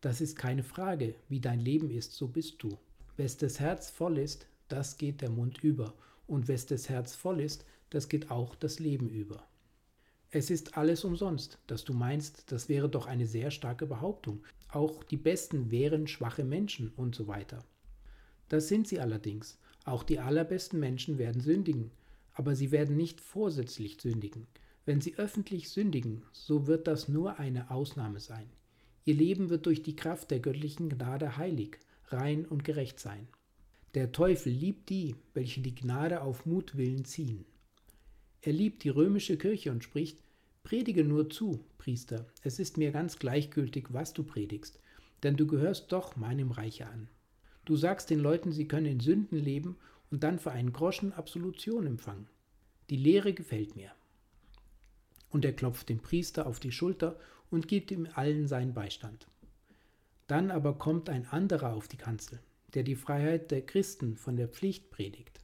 [0.00, 2.78] Das ist keine Frage, wie dein Leben ist, so bist du.
[3.16, 5.94] Wes das Herz voll ist, das geht der Mund über,
[6.26, 9.46] und wes das Herz voll ist, das geht auch das Leben über.
[10.30, 14.42] Es ist alles umsonst, dass du meinst, das wäre doch eine sehr starke Behauptung.
[14.70, 17.64] Auch die Besten wären schwache Menschen und so weiter.
[18.48, 19.58] Das sind sie allerdings.
[19.84, 21.90] Auch die allerbesten Menschen werden sündigen,
[22.36, 24.46] aber sie werden nicht vorsätzlich sündigen.
[24.84, 28.48] Wenn sie öffentlich sündigen, so wird das nur eine Ausnahme sein.
[29.04, 33.26] Ihr Leben wird durch die Kraft der göttlichen Gnade heilig, rein und gerecht sein.
[33.94, 37.46] Der Teufel liebt die, welche die Gnade auf Mutwillen ziehen.
[38.42, 40.18] Er liebt die römische Kirche und spricht,
[40.62, 44.80] Predige nur zu, Priester, es ist mir ganz gleichgültig, was du predigst,
[45.22, 47.08] denn du gehörst doch meinem Reiche an.
[47.64, 49.76] Du sagst den Leuten, sie können in Sünden leben
[50.10, 52.28] und dann für einen Groschen Absolution empfangen.
[52.90, 53.90] Die Lehre gefällt mir.
[55.30, 57.18] Und er klopft dem Priester auf die Schulter
[57.50, 59.26] und gibt ihm allen seinen Beistand.
[60.26, 62.40] Dann aber kommt ein anderer auf die Kanzel,
[62.74, 65.40] der die Freiheit der Christen von der Pflicht predigt.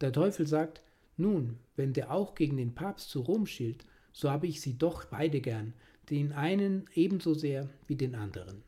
[0.00, 0.82] Der Teufel sagt,
[1.16, 5.04] nun, wenn der auch gegen den Papst zu Rom schielt, so habe ich sie doch
[5.04, 5.74] beide gern,
[6.08, 8.62] den einen ebenso sehr wie den anderen.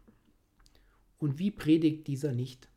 [1.19, 2.69] Und wie predigt dieser nicht?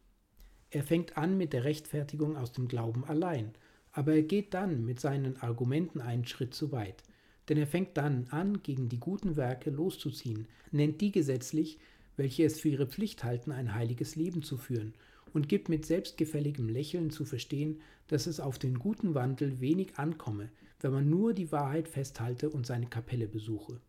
[0.75, 3.53] Er fängt an mit der Rechtfertigung aus dem Glauben allein,
[3.93, 7.01] aber er geht dann mit seinen Argumenten einen Schritt zu weit,
[7.47, 11.79] denn er fängt dann an, gegen die guten Werke loszuziehen, nennt die gesetzlich,
[12.17, 14.93] welche es für ihre Pflicht halten, ein heiliges Leben zu führen,
[15.31, 20.49] und gibt mit selbstgefälligem Lächeln zu verstehen, dass es auf den guten Wandel wenig ankomme,
[20.81, 23.79] wenn man nur die Wahrheit festhalte und seine Kapelle besuche.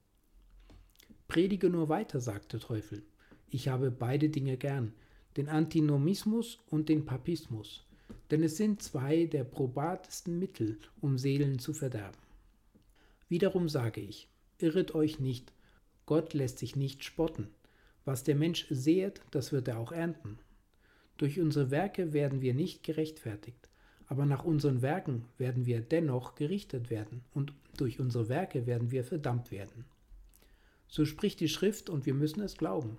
[1.27, 3.03] Predige nur weiter, sagt der Teufel.
[3.49, 4.93] Ich habe beide Dinge gern,
[5.37, 7.87] den Antinomismus und den Papismus,
[8.31, 12.19] denn es sind zwei der probatesten Mittel, um Seelen zu verderben.
[13.29, 15.53] Wiederum sage ich, irret euch nicht,
[16.07, 17.49] Gott lässt sich nicht spotten.
[18.05, 20.39] Was der Mensch säet, das wird er auch ernten.
[21.17, 23.69] Durch unsere Werke werden wir nicht gerechtfertigt,
[24.07, 29.03] aber nach unseren Werken werden wir dennoch gerichtet werden und durch unsere Werke werden wir
[29.03, 29.85] verdammt werden.
[30.89, 32.99] So spricht die Schrift und wir müssen es glauben.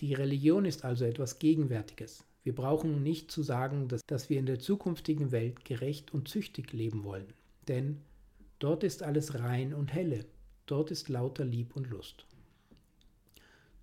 [0.00, 2.24] Die Religion ist also etwas Gegenwärtiges.
[2.44, 6.72] Wir brauchen nicht zu sagen, dass, dass wir in der zukünftigen Welt gerecht und züchtig
[6.72, 7.32] leben wollen,
[7.66, 8.00] denn
[8.58, 10.24] Dort ist alles rein und helle,
[10.66, 12.26] dort ist lauter Lieb und Lust.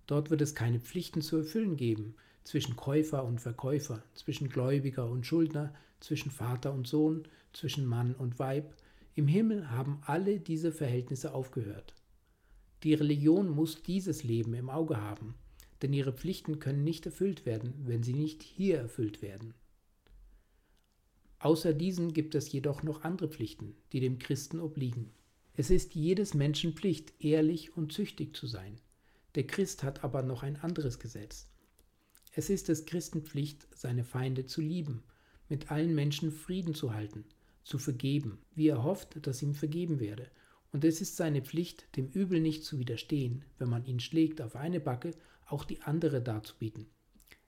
[0.06, 5.24] Dort wird es keine Pflichten zu erfüllen geben zwischen Käufer und Verkäufer, zwischen Gläubiger und
[5.24, 8.74] Schuldner, zwischen Vater und Sohn, zwischen Mann und Weib.
[9.14, 11.94] Im Himmel haben alle diese Verhältnisse aufgehört.
[12.82, 15.34] Die Religion muss dieses Leben im Auge haben,
[15.86, 19.54] denn ihre Pflichten können nicht erfüllt werden, wenn sie nicht hier erfüllt werden.
[21.38, 25.12] Außer diesen gibt es jedoch noch andere Pflichten, die dem Christen obliegen.
[25.54, 28.80] Es ist jedes Menschen Pflicht, ehrlich und züchtig zu sein.
[29.36, 31.46] Der Christ hat aber noch ein anderes Gesetz.
[32.32, 35.04] Es ist des Christen Pflicht, seine Feinde zu lieben,
[35.48, 37.24] mit allen Menschen Frieden zu halten,
[37.62, 40.32] zu vergeben, wie er hofft, dass ihm vergeben werde.
[40.72, 44.56] Und es ist seine Pflicht, dem Übel nicht zu widerstehen, wenn man ihn schlägt auf
[44.56, 45.14] eine Backe,
[45.46, 46.86] auch die andere darzubieten.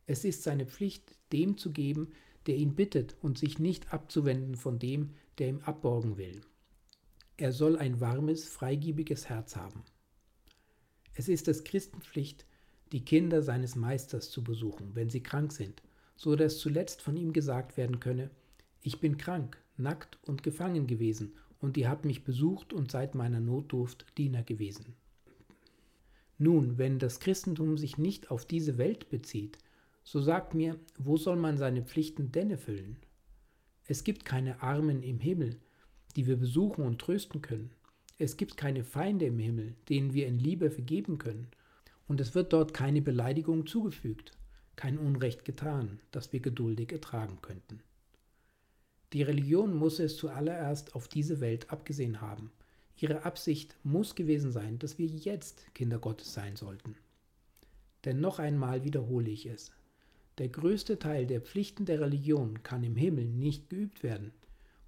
[0.07, 2.13] Es ist seine Pflicht, dem zu geben,
[2.47, 6.41] der ihn bittet und sich nicht abzuwenden von dem, der ihm abborgen will.
[7.37, 9.85] Er soll ein warmes, freigiebiges Herz haben.
[11.15, 12.47] Es ist des Christenpflicht,
[12.93, 15.83] die Kinder seines Meisters zu besuchen, wenn sie krank sind,
[16.17, 18.31] so dass zuletzt von ihm gesagt werden könne,
[18.83, 23.41] ich bin krank, nackt und gefangen gewesen, und ihr habt mich besucht und seid meiner
[23.41, 24.95] Notdurft Diener gewesen.
[26.39, 29.59] Nun, wenn das Christentum sich nicht auf diese Welt bezieht,
[30.05, 32.97] so sagt mir, wo soll man seine Pflichten denn erfüllen?
[33.85, 35.59] Es gibt keine Armen im Himmel,
[36.15, 37.71] die wir besuchen und trösten können.
[38.19, 41.49] Es gibt keine Feinde im Himmel, denen wir in Liebe vergeben können.
[42.07, 44.33] Und es wird dort keine Beleidigung zugefügt,
[44.77, 47.81] kein Unrecht getan, das wir geduldig ertragen könnten.
[49.13, 52.51] Die Religion muss es zuallererst auf diese Welt abgesehen haben.
[53.01, 56.97] Ihre Absicht muss gewesen sein, dass wir jetzt Kinder Gottes sein sollten.
[58.05, 59.73] Denn noch einmal wiederhole ich es,
[60.39, 64.33] der größte Teil der Pflichten der Religion kann im Himmel nicht geübt werden,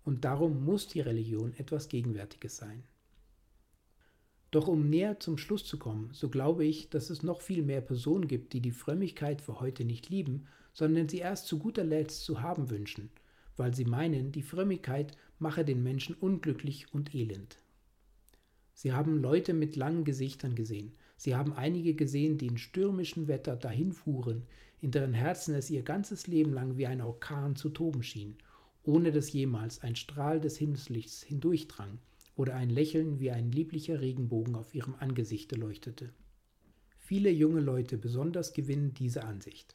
[0.04, 2.82] und darum muss die Religion etwas Gegenwärtiges sein.
[4.50, 7.80] Doch um näher zum Schluss zu kommen, so glaube ich, dass es noch viel mehr
[7.80, 12.24] Personen gibt, die die Frömmigkeit für heute nicht lieben, sondern sie erst zu guter Letzt
[12.24, 13.10] zu haben wünschen,
[13.56, 17.58] weil sie meinen, die Frömmigkeit mache den Menschen unglücklich und elend.
[18.74, 23.56] Sie haben Leute mit langen Gesichtern gesehen, sie haben einige gesehen, die in stürmischem Wetter
[23.56, 24.42] dahinfuhren,
[24.80, 28.36] in deren Herzen es ihr ganzes Leben lang wie ein Orkan zu toben schien,
[28.82, 31.98] ohne dass jemals ein Strahl des Himmelslichts hindurchdrang
[32.36, 36.10] oder ein Lächeln wie ein lieblicher Regenbogen auf ihrem Angesichte leuchtete.
[36.98, 39.74] Viele junge Leute besonders gewinnen diese Ansicht.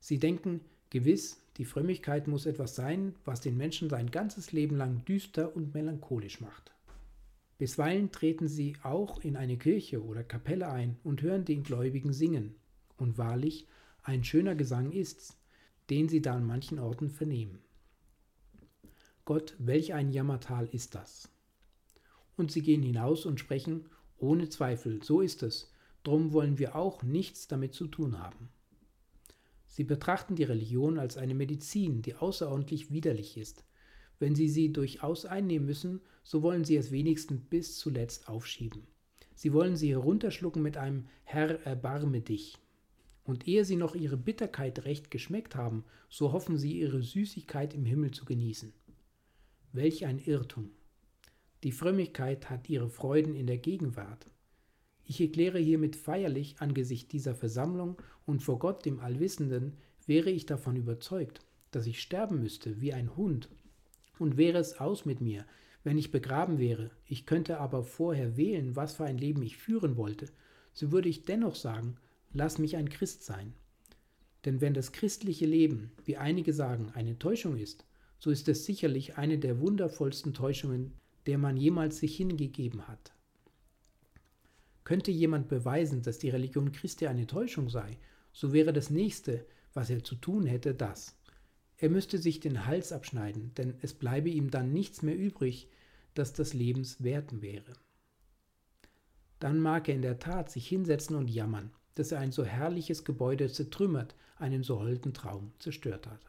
[0.00, 5.04] Sie denken, gewiss, die Frömmigkeit muss etwas sein, was den Menschen sein ganzes Leben lang
[5.04, 6.72] düster und melancholisch macht.
[7.62, 12.56] Bisweilen treten sie auch in eine Kirche oder Kapelle ein und hören den Gläubigen singen.
[12.96, 13.68] Und wahrlich,
[14.02, 15.38] ein schöner Gesang ist's,
[15.88, 17.60] den sie da an manchen Orten vernehmen.
[19.24, 21.28] Gott, welch ein Jammertal ist das!
[22.36, 25.70] Und sie gehen hinaus und sprechen, ohne Zweifel, so ist es,
[26.02, 28.48] drum wollen wir auch nichts damit zu tun haben.
[29.68, 33.62] Sie betrachten die Religion als eine Medizin, die außerordentlich widerlich ist,
[34.22, 38.86] wenn Sie sie durchaus einnehmen müssen, so wollen Sie es wenigstens bis zuletzt aufschieben.
[39.34, 42.56] Sie wollen sie herunterschlucken mit einem Herr, erbarme dich.
[43.24, 47.84] Und ehe Sie noch Ihre Bitterkeit recht geschmeckt haben, so hoffen Sie Ihre Süßigkeit im
[47.84, 48.72] Himmel zu genießen.
[49.72, 50.70] Welch ein Irrtum!
[51.64, 54.30] Die Frömmigkeit hat ihre Freuden in der Gegenwart.
[55.04, 60.76] Ich erkläre hiermit feierlich angesichts dieser Versammlung und vor Gott dem Allwissenden, wäre ich davon
[60.76, 61.40] überzeugt,
[61.72, 63.48] dass ich sterben müsste wie ein Hund
[64.18, 65.44] und wäre es aus mit mir,
[65.84, 69.96] wenn ich begraben wäre, ich könnte aber vorher wählen, was für ein Leben ich führen
[69.96, 70.26] wollte,
[70.72, 71.96] so würde ich dennoch sagen,
[72.32, 73.54] lass mich ein Christ sein.
[74.44, 77.84] Denn wenn das christliche Leben, wie einige sagen, eine Täuschung ist,
[78.18, 80.92] so ist es sicherlich eine der wundervollsten Täuschungen,
[81.26, 83.12] der man jemals sich hingegeben hat.
[84.84, 87.98] Könnte jemand beweisen, dass die Religion Christi eine Täuschung sei,
[88.32, 91.16] so wäre das nächste, was er zu tun hätte, das,
[91.82, 95.68] er müsste sich den Hals abschneiden, denn es bleibe ihm dann nichts mehr übrig,
[96.14, 97.72] das des Lebens wert wäre.
[99.40, 103.04] Dann mag er in der Tat sich hinsetzen und jammern, dass er ein so herrliches
[103.04, 106.20] Gebäude zertrümmert, einen so holden Traum zerstört hat.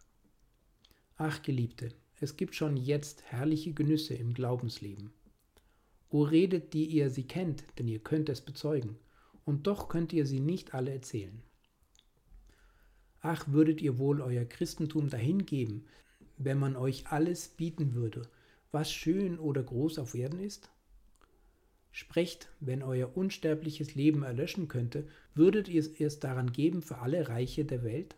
[1.17, 1.89] Ach, Geliebte,
[2.19, 5.13] es gibt schon jetzt herrliche Genüsse im Glaubensleben.
[6.09, 8.97] O redet, die ihr sie kennt, denn ihr könnt es bezeugen,
[9.45, 11.43] und doch könnt ihr sie nicht alle erzählen.
[13.25, 15.86] Ach, würdet ihr wohl euer Christentum dahingeben,
[16.38, 18.23] wenn man euch alles bieten würde,
[18.73, 20.69] was schön oder groß auf Erden ist?
[21.93, 27.63] Sprecht, wenn euer unsterbliches Leben erlöschen könnte, würdet ihr es daran geben für alle Reiche
[27.63, 28.17] der Welt?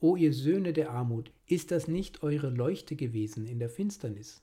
[0.00, 4.42] O ihr Söhne der Armut, ist das nicht eure Leuchte gewesen in der Finsternis?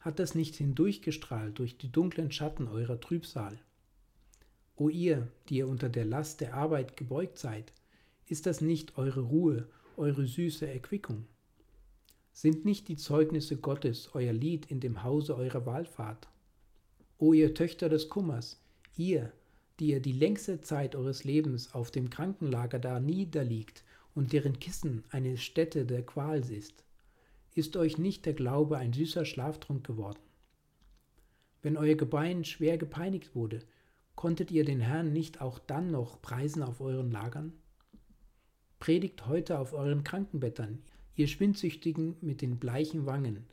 [0.00, 3.58] Hat das nicht hindurchgestrahlt durch die dunklen Schatten eurer Trübsal?
[4.76, 7.74] O ihr, die ihr unter der Last der Arbeit gebeugt seid,
[8.26, 11.26] ist das nicht eure Ruhe, eure süße Erquickung?
[12.32, 16.28] Sind nicht die Zeugnisse Gottes euer Lied in dem Hause eurer Wallfahrt?
[17.18, 18.60] O ihr Töchter des Kummers,
[18.96, 19.32] ihr,
[19.78, 23.84] die ihr die längste Zeit eures Lebens auf dem Krankenlager da niederliegt
[24.14, 26.84] und deren Kissen eine Stätte der Qual ist,
[27.54, 30.18] ist euch nicht der Glaube ein süßer Schlaftrunk geworden?
[31.62, 33.60] Wenn euer Gebein schwer gepeinigt wurde,
[34.16, 37.52] konntet ihr den Herrn nicht auch dann noch preisen auf euren Lagern?
[38.84, 40.82] Predigt heute auf euren Krankenbettern,
[41.16, 43.46] ihr Schwindsüchtigen mit den bleichen Wangen.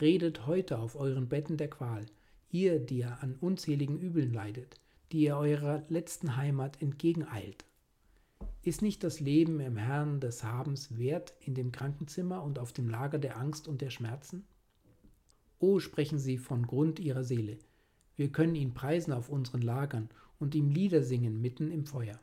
[0.00, 2.06] Redet heute auf euren Betten der Qual,
[2.50, 4.80] ihr, die ihr an unzähligen Übeln leidet,
[5.12, 7.66] die ihr eurer letzten Heimat entgegeneilt.
[8.62, 12.88] Ist nicht das Leben im Herrn des Habens wert in dem Krankenzimmer und auf dem
[12.88, 14.46] Lager der Angst und der Schmerzen?
[15.58, 17.58] O sprechen sie von Grund ihrer Seele,
[18.16, 22.18] wir können ihn preisen auf unseren Lagern und ihm Lieder singen mitten im Feuer.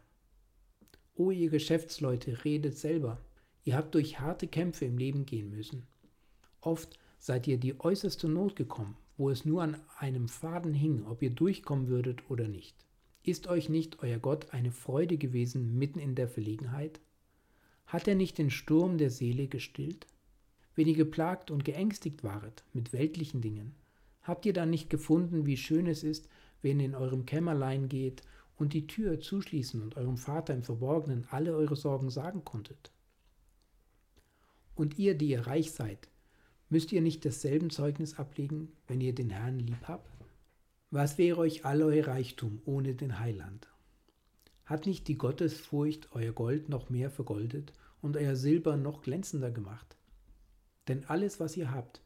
[1.18, 3.22] O ihr Geschäftsleute, redet selber.
[3.64, 5.84] Ihr habt durch harte Kämpfe im Leben gehen müssen.
[6.60, 11.22] Oft seid ihr die äußerste Not gekommen, wo es nur an einem Faden hing, ob
[11.22, 12.76] ihr durchkommen würdet oder nicht.
[13.24, 17.00] Ist euch nicht euer Gott eine Freude gewesen mitten in der Verlegenheit?
[17.88, 20.06] Hat er nicht den Sturm der Seele gestillt?
[20.76, 23.74] Wenn ihr geplagt und geängstigt waret mit weltlichen Dingen,
[24.22, 26.28] habt ihr dann nicht gefunden, wie schön es ist,
[26.62, 28.22] wenn ihr in eurem Kämmerlein geht
[28.58, 32.92] und die Tür zuschließen und eurem Vater im Verborgenen alle eure Sorgen sagen konntet?
[34.76, 36.10] Und ihr, die ihr reich seid,
[36.70, 40.10] müsst ihr nicht dasselben Zeugnis ablegen, wenn ihr den Herrn lieb habt?
[40.92, 43.68] Was wäre euch all euer Reichtum ohne den Heiland?
[44.66, 49.98] Hat nicht die Gottesfurcht euer Gold noch mehr vergoldet und euer Silber noch glänzender gemacht?
[50.88, 52.02] Denn alles, was ihr habt,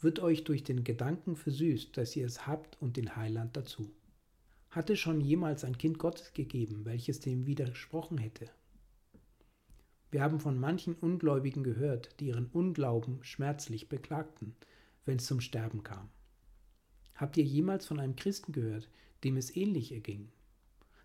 [0.00, 3.90] wird euch durch den Gedanken versüßt, dass ihr es habt und den Heiland dazu.
[4.72, 8.48] Hatte schon jemals ein Kind Gottes gegeben, welches dem widersprochen hätte?
[10.10, 14.56] Wir haben von manchen Ungläubigen gehört, die ihren Unglauben schmerzlich beklagten,
[15.04, 16.08] wenn es zum Sterben kam.
[17.14, 18.88] Habt ihr jemals von einem Christen gehört,
[19.24, 20.30] dem es ähnlich erging?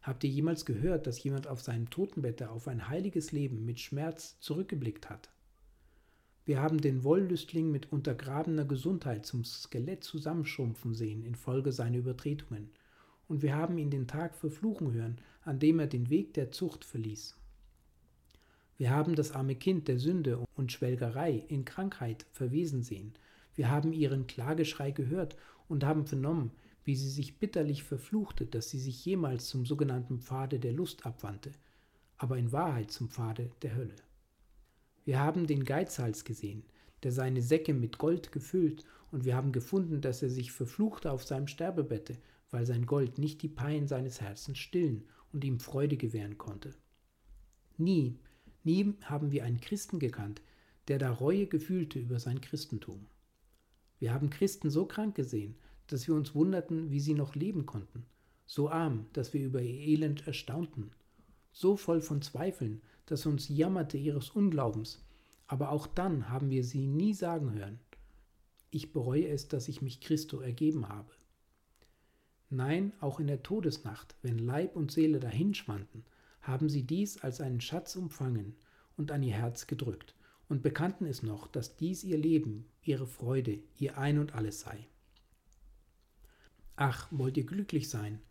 [0.01, 4.39] Habt ihr jemals gehört, dass jemand auf seinem Totenbette auf ein heiliges Leben mit Schmerz
[4.39, 5.29] zurückgeblickt hat?
[6.45, 12.69] Wir haben den Wollüstling mit untergrabener Gesundheit zum Skelett zusammenschrumpfen sehen infolge seiner Übertretungen
[13.27, 16.85] und wir haben ihn den Tag verfluchen hören, an dem er den Weg der Zucht
[16.85, 17.35] verließ.
[18.77, 23.13] Wir haben das arme Kind der Sünde und Schwelgerei in Krankheit verwesen sehen.
[23.55, 25.35] Wir haben ihren Klageschrei gehört
[25.67, 26.51] und haben vernommen,
[26.83, 31.51] wie sie sich bitterlich verfluchte, dass sie sich jemals zum sogenannten Pfade der Lust abwandte,
[32.17, 33.95] aber in Wahrheit zum Pfade der Hölle.
[35.05, 36.63] Wir haben den Geizhals gesehen,
[37.03, 41.23] der seine Säcke mit Gold gefüllt, und wir haben gefunden, dass er sich verfluchte auf
[41.23, 42.17] seinem Sterbebette,
[42.51, 46.73] weil sein Gold nicht die Pein seines Herzens stillen und ihm Freude gewähren konnte.
[47.77, 48.19] Nie,
[48.63, 50.41] nie haben wir einen Christen gekannt,
[50.87, 53.07] der da Reue gefühlte über sein Christentum.
[53.99, 55.55] Wir haben Christen so krank gesehen,
[55.87, 58.05] dass wir uns wunderten, wie sie noch leben konnten,
[58.45, 60.91] so arm, dass wir über ihr Elend erstaunten,
[61.51, 65.03] so voll von Zweifeln, dass uns jammerte ihres Unglaubens,
[65.47, 67.79] aber auch dann haben wir sie nie sagen hören,
[68.69, 71.11] ich bereue es, dass ich mich Christo ergeben habe.
[72.49, 76.05] Nein, auch in der Todesnacht, wenn Leib und Seele dahinschwanden,
[76.41, 78.55] haben sie dies als einen Schatz umfangen
[78.95, 80.15] und an ihr Herz gedrückt
[80.47, 84.87] und bekannten es noch, dass dies ihr Leben, ihre Freude, ihr Ein und alles sei.
[86.77, 88.21] Ach, wollt ihr glücklich sein?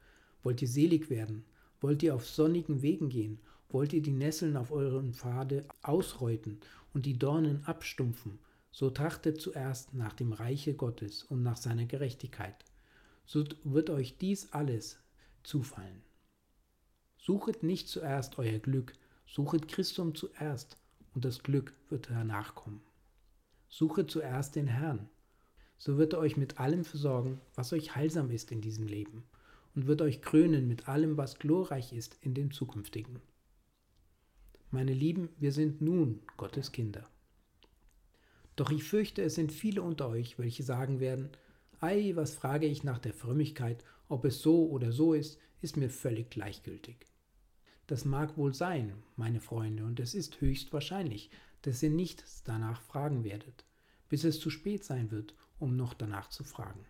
[0.42, 1.44] Wollt ihr selig werden?
[1.80, 3.38] Wollt ihr auf sonnigen Wegen gehen?
[3.68, 6.60] Wollt ihr die Nesseln auf euren Pfade ausreuten
[6.94, 8.38] und die Dornen abstumpfen?
[8.70, 12.64] So trachtet zuerst nach dem Reiche Gottes und nach seiner Gerechtigkeit
[13.26, 14.98] so wird euch dies alles
[15.42, 16.02] zufallen.
[17.18, 18.94] Suchet nicht zuerst euer Glück,
[19.26, 20.78] suchet Christum zuerst,
[21.14, 22.82] und das Glück wird danach kommen.
[23.68, 25.08] Suchet zuerst den Herrn,
[25.78, 29.24] so wird er euch mit allem versorgen, was euch heilsam ist in diesem Leben,
[29.74, 33.20] und wird euch krönen mit allem, was glorreich ist in dem zukünftigen.
[34.70, 37.08] Meine Lieben, wir sind nun Gottes Kinder.
[38.56, 41.30] Doch ich fürchte, es sind viele unter euch, welche sagen werden,
[41.80, 45.90] Ei, was frage ich nach der Frömmigkeit, ob es so oder so ist, ist mir
[45.90, 47.06] völlig gleichgültig.
[47.86, 51.30] Das mag wohl sein, meine Freunde, und es ist höchst wahrscheinlich,
[51.62, 53.64] dass ihr nicht danach fragen werdet,
[54.08, 56.84] bis es zu spät sein wird, um noch danach zu fragen.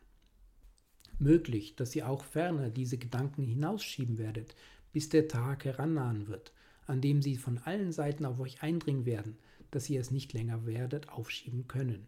[1.18, 4.54] Möglich, dass ihr auch ferner diese Gedanken hinausschieben werdet,
[4.92, 6.52] bis der Tag herannahen wird,
[6.86, 9.38] an dem sie von allen Seiten auf euch eindringen werden,
[9.70, 12.06] dass ihr es nicht länger werdet aufschieben können.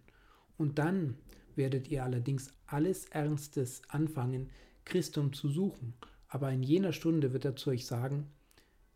[0.57, 1.17] Und dann
[1.59, 4.49] werdet ihr allerdings alles Ernstes anfangen,
[4.87, 5.93] Christum zu suchen,
[6.29, 8.27] aber in jener Stunde wird er zu euch sagen,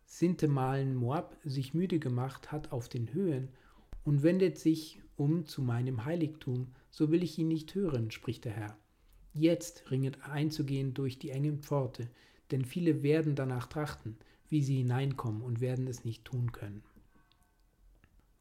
[0.05, 3.49] Sintemalen Moab sich müde gemacht hat auf den Höhen
[4.03, 8.53] und wendet sich um zu meinem Heiligtum, so will ich ihn nicht hören, spricht der
[8.53, 8.77] Herr.
[9.33, 12.09] Jetzt ringet einzugehen durch die engen Pforte,
[12.51, 14.17] denn viele werden danach trachten,
[14.49, 16.83] wie sie hineinkommen und werden es nicht tun können.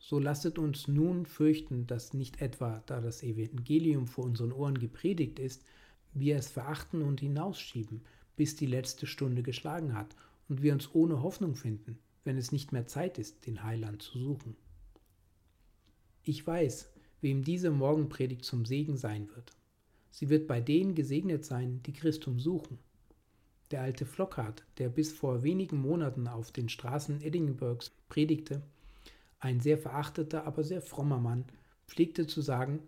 [0.04, 5.38] So lasset uns nun fürchten, dass nicht etwa, da das Evangelium vor unseren Ohren gepredigt
[5.38, 5.62] ist,
[6.12, 8.02] wir es verachten und hinausschieben,
[8.34, 10.16] bis die letzte Stunde geschlagen hat
[10.48, 14.18] und wir uns ohne Hoffnung finden, wenn es nicht mehr Zeit ist, den Heiland zu
[14.18, 14.56] suchen.
[16.24, 16.90] Ich weiß,
[17.20, 19.52] wem diese Morgenpredigt zum Segen sein wird.
[20.10, 22.80] Sie wird bei denen gesegnet sein, die Christum suchen.
[23.70, 28.62] Der alte Flockhart, der bis vor wenigen Monaten auf den Straßen Edinburghs predigte,
[29.42, 31.44] ein sehr verachteter, aber sehr frommer Mann,
[31.88, 32.80] pflegte zu sagen,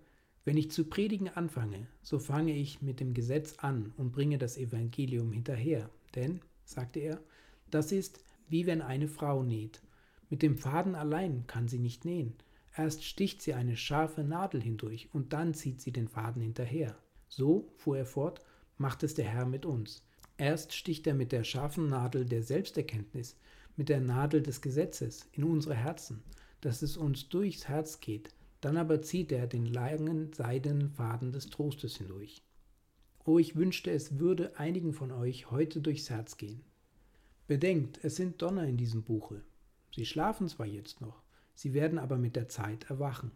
[0.44, 4.57] wenn ich zu predigen anfange, so fange ich mit dem Gesetz an und bringe das
[4.57, 5.90] Evangelium hinterher.
[6.14, 7.20] Denn, sagte er,
[7.70, 9.82] das ist wie wenn eine Frau näht.
[10.30, 12.34] Mit dem Faden allein kann sie nicht nähen.
[12.76, 16.96] Erst sticht sie eine scharfe Nadel hindurch und dann zieht sie den Faden hinterher.
[17.28, 18.40] So, fuhr er fort,
[18.78, 20.05] macht es der Herr mit uns.
[20.36, 23.36] Erst sticht er mit der scharfen Nadel der Selbsterkenntnis,
[23.76, 26.22] mit der Nadel des Gesetzes in unsere Herzen,
[26.65, 28.31] dass es uns durchs Herz geht,
[28.62, 32.43] dann aber zieht er den langen seidenen Faden des Trostes hindurch.
[33.27, 36.62] Oh, ich wünschte, es würde einigen von euch heute durchs Herz gehen.
[37.47, 39.43] Bedenkt, es sind Donner in diesem Buche.
[39.95, 41.23] Sie schlafen zwar jetzt noch,
[41.55, 43.33] sie werden aber mit der Zeit erwachen.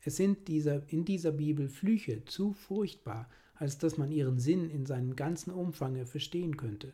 [0.00, 4.86] Es sind dieser, in dieser Bibel Flüche zu furchtbar, als dass man ihren Sinn in
[4.86, 6.92] seinem ganzen Umfange verstehen könnte.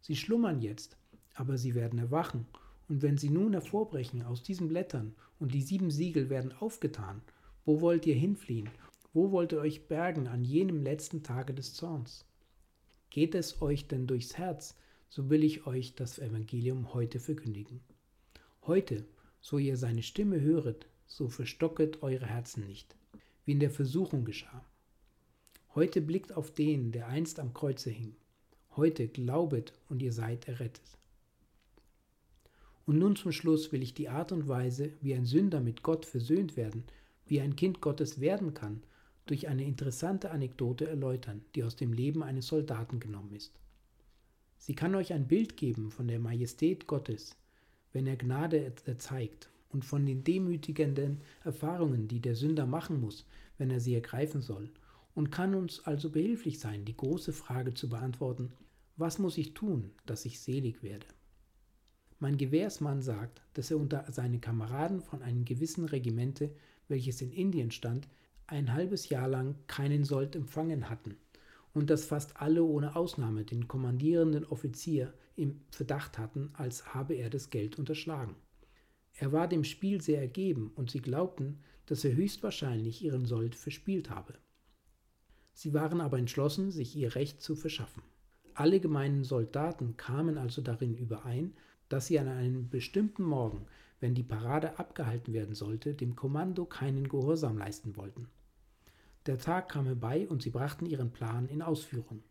[0.00, 0.96] Sie schlummern jetzt,
[1.34, 2.46] aber sie werden erwachen
[2.88, 7.22] und wenn sie nun hervorbrechen aus diesen Blättern und die sieben Siegel werden aufgetan,
[7.64, 8.70] wo wollt ihr hinfliehen?
[9.12, 12.24] Wo wollt ihr euch bergen an jenem letzten Tage des Zorns?
[13.10, 14.76] Geht es euch denn durchs Herz,
[15.08, 17.80] so will ich euch das Evangelium heute verkündigen.
[18.62, 19.06] Heute,
[19.40, 22.96] so ihr seine Stimme höret, so verstocket eure Herzen nicht,
[23.44, 24.64] wie in der Versuchung geschah.
[25.74, 28.16] Heute blickt auf den, der einst am Kreuze hing.
[28.76, 30.97] Heute glaubet und ihr seid errettet.
[32.88, 36.06] Und nun zum Schluss will ich die Art und Weise, wie ein Sünder mit Gott
[36.06, 36.84] versöhnt werden,
[37.26, 38.82] wie ein Kind Gottes werden kann,
[39.26, 43.52] durch eine interessante Anekdote erläutern, die aus dem Leben eines Soldaten genommen ist.
[44.56, 47.36] Sie kann euch ein Bild geben von der Majestät Gottes,
[47.92, 53.26] wenn er Gnade erzeigt, und von den demütigenden Erfahrungen, die der Sünder machen muss,
[53.58, 54.70] wenn er sie ergreifen soll,
[55.14, 58.50] und kann uns also behilflich sein, die große Frage zu beantworten,
[58.96, 61.04] was muss ich tun, dass ich selig werde?
[62.20, 66.50] Mein Gewährsmann sagt, dass er unter seine Kameraden von einem gewissen Regimente,
[66.88, 68.08] welches in Indien stand,
[68.46, 71.16] ein halbes Jahr lang keinen Sold empfangen hatten
[71.74, 77.30] und dass fast alle ohne Ausnahme den kommandierenden Offizier im Verdacht hatten, als habe er
[77.30, 78.34] das Geld unterschlagen.
[79.14, 84.10] Er war dem Spiel sehr ergeben und sie glaubten, dass er höchstwahrscheinlich ihren Sold verspielt
[84.10, 84.34] habe.
[85.52, 88.02] Sie waren aber entschlossen, sich ihr Recht zu verschaffen.
[88.54, 91.54] Alle gemeinen Soldaten kamen also darin überein,
[91.88, 93.66] dass sie an einem bestimmten Morgen,
[94.00, 98.28] wenn die Parade abgehalten werden sollte, dem Kommando keinen Gehorsam leisten wollten.
[99.26, 102.22] Der Tag kam herbei und sie brachten ihren Plan in Ausführung.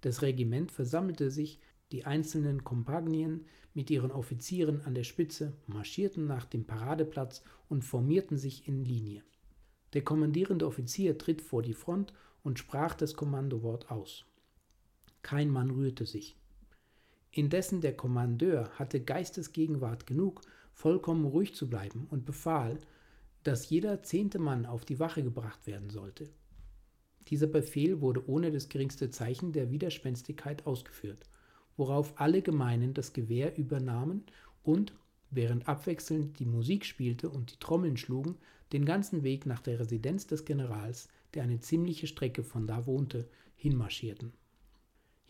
[0.00, 1.60] Das Regiment versammelte sich,
[1.92, 3.44] die einzelnen Kompagnien
[3.74, 9.22] mit ihren Offizieren an der Spitze marschierten nach dem Paradeplatz und formierten sich in Linie.
[9.92, 14.24] Der kommandierende Offizier tritt vor die Front und sprach das Kommandowort aus.
[15.22, 16.36] Kein Mann rührte sich.
[17.34, 20.42] Indessen der Kommandeur hatte Geistesgegenwart genug,
[20.74, 22.78] vollkommen ruhig zu bleiben und befahl,
[23.42, 26.28] dass jeder zehnte Mann auf die Wache gebracht werden sollte.
[27.28, 31.26] Dieser Befehl wurde ohne das geringste Zeichen der Widerspenstigkeit ausgeführt,
[31.78, 34.24] worauf alle Gemeinen das Gewehr übernahmen
[34.62, 34.92] und,
[35.30, 38.36] während abwechselnd die Musik spielte und die Trommeln schlugen,
[38.74, 43.26] den ganzen Weg nach der Residenz des Generals, der eine ziemliche Strecke von da wohnte,
[43.54, 44.34] hinmarschierten.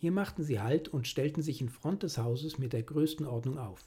[0.03, 3.57] Hier machten sie Halt und stellten sich in Front des Hauses mit der größten Ordnung
[3.57, 3.87] auf.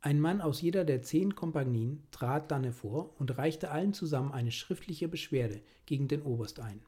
[0.00, 4.50] Ein Mann aus jeder der zehn Kompanien trat dann hervor und reichte allen zusammen eine
[4.50, 6.80] schriftliche Beschwerde gegen den Oberst ein.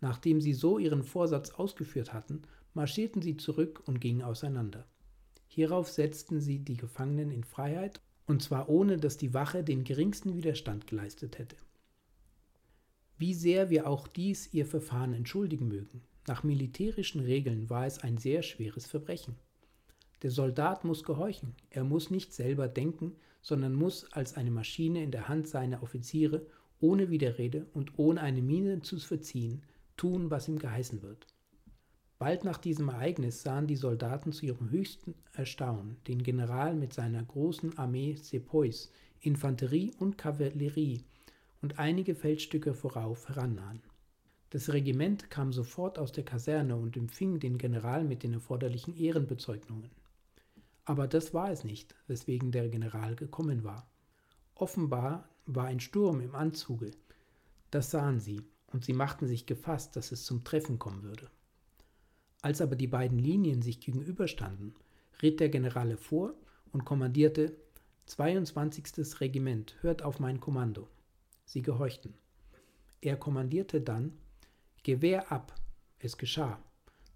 [0.00, 2.42] Nachdem sie so ihren Vorsatz ausgeführt hatten,
[2.74, 4.84] marschierten sie zurück und gingen auseinander.
[5.46, 10.34] Hierauf setzten sie die Gefangenen in Freiheit, und zwar ohne dass die Wache den geringsten
[10.34, 11.54] Widerstand geleistet hätte.
[13.18, 18.18] Wie sehr wir auch dies ihr Verfahren entschuldigen mögen, nach militärischen Regeln war es ein
[18.18, 19.34] sehr schweres Verbrechen.
[20.22, 25.10] Der Soldat muss gehorchen, er muss nicht selber denken, sondern muss als eine Maschine in
[25.10, 26.46] der Hand seiner Offiziere
[26.80, 29.62] ohne Widerrede und ohne eine Miene zu verziehen
[29.96, 31.26] tun, was ihm geheißen wird.
[32.18, 37.22] Bald nach diesem Ereignis sahen die Soldaten zu ihrem höchsten Erstaunen den General mit seiner
[37.22, 41.04] großen Armee Sepoys, Infanterie und Kavallerie
[41.62, 43.82] und einige Feldstücke vorauf herannahen.
[44.50, 49.90] Das Regiment kam sofort aus der Kaserne und empfing den General mit den erforderlichen Ehrenbezeugnungen.
[50.86, 53.86] Aber das war es nicht, weswegen der General gekommen war.
[54.54, 56.92] Offenbar war ein Sturm im Anzuge.
[57.70, 58.42] Das sahen sie,
[58.72, 61.28] und sie machten sich gefasst, dass es zum Treffen kommen würde.
[62.40, 64.74] Als aber die beiden Linien sich gegenüberstanden,
[65.22, 66.34] ritt der General vor
[66.72, 67.54] und kommandierte
[68.06, 69.20] 22.
[69.20, 70.88] Regiment, hört auf mein Kommando.
[71.44, 72.14] Sie gehorchten.
[73.02, 74.12] Er kommandierte dann
[74.82, 75.54] Gewehr ab.
[75.98, 76.62] Es geschah.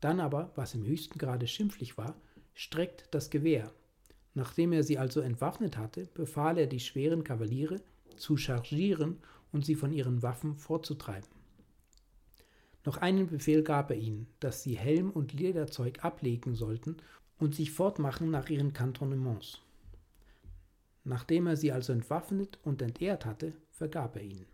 [0.01, 2.17] Dann aber, was im höchsten Grade schimpflich war,
[2.55, 3.73] streckt das Gewehr.
[4.35, 7.81] Nachdem er sie also entwaffnet hatte, befahl er die schweren Kavaliere
[8.17, 9.19] zu chargieren
[9.53, 11.29] und sie von ihren Waffen vorzutreiben.
[12.85, 16.97] Noch einen Befehl gab er ihnen, dass sie Helm und Lederzeug ablegen sollten
[17.39, 19.61] und sich fortmachen nach ihren Kantonements.
[21.05, 24.47] Nachdem er sie also entwaffnet und entehrt hatte, vergab er ihnen.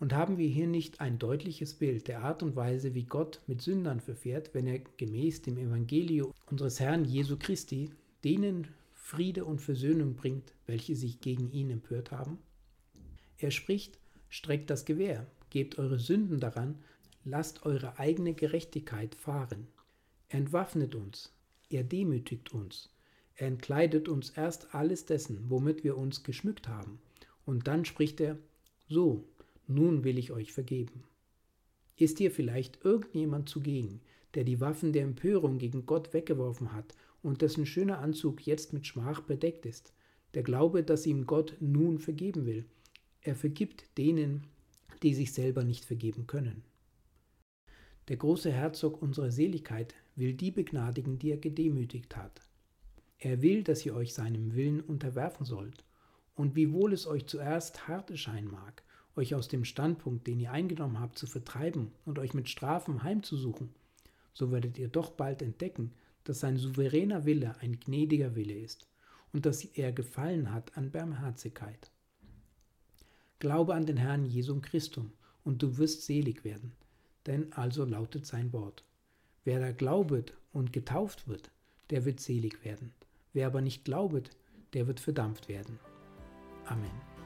[0.00, 3.60] Und haben wir hier nicht ein deutliches Bild der Art und Weise, wie Gott mit
[3.60, 7.90] Sündern verfährt, wenn er gemäß dem Evangelium unseres Herrn Jesu Christi
[8.24, 12.38] denen Friede und Versöhnung bringt, welche sich gegen ihn empört haben?
[13.36, 13.98] Er spricht,
[14.30, 16.78] streckt das Gewehr, gebt eure Sünden daran,
[17.24, 19.66] lasst eure eigene Gerechtigkeit fahren.
[20.28, 21.30] Er entwaffnet uns,
[21.68, 22.88] er demütigt uns,
[23.34, 27.00] er entkleidet uns erst alles dessen, womit wir uns geschmückt haben,
[27.44, 28.38] und dann spricht er,
[28.88, 29.24] so,
[29.70, 31.04] nun will ich euch vergeben.
[31.96, 34.00] Ist dir vielleicht irgendjemand zugegen,
[34.34, 38.86] der die Waffen der Empörung gegen Gott weggeworfen hat und dessen schöner Anzug jetzt mit
[38.86, 39.92] Schmach bedeckt ist,
[40.34, 42.64] der glaube, dass ihm Gott nun vergeben will.
[43.20, 44.46] Er vergibt denen,
[45.02, 46.62] die sich selber nicht vergeben können.
[48.08, 52.40] Der große Herzog unserer Seligkeit will die begnadigen, die er gedemütigt hat.
[53.18, 55.84] Er will, dass ihr euch seinem Willen unterwerfen sollt.
[56.34, 58.82] Und wiewohl es euch zuerst hart erscheinen mag,
[59.16, 63.70] euch aus dem Standpunkt, den ihr eingenommen habt, zu vertreiben und euch mit Strafen heimzusuchen,
[64.32, 65.92] so werdet ihr doch bald entdecken,
[66.24, 68.86] dass sein souveräner Wille ein gnädiger Wille ist
[69.32, 71.90] und dass er gefallen hat an Barmherzigkeit.
[73.38, 75.12] Glaube an den Herrn Jesum Christum
[75.44, 76.72] und du wirst selig werden,
[77.26, 78.84] denn also lautet sein Wort.
[79.44, 81.50] Wer da glaubet und getauft wird,
[81.88, 82.92] der wird selig werden.
[83.32, 84.30] Wer aber nicht glaubet,
[84.74, 85.78] der wird verdampft werden.
[86.66, 87.19] Amen.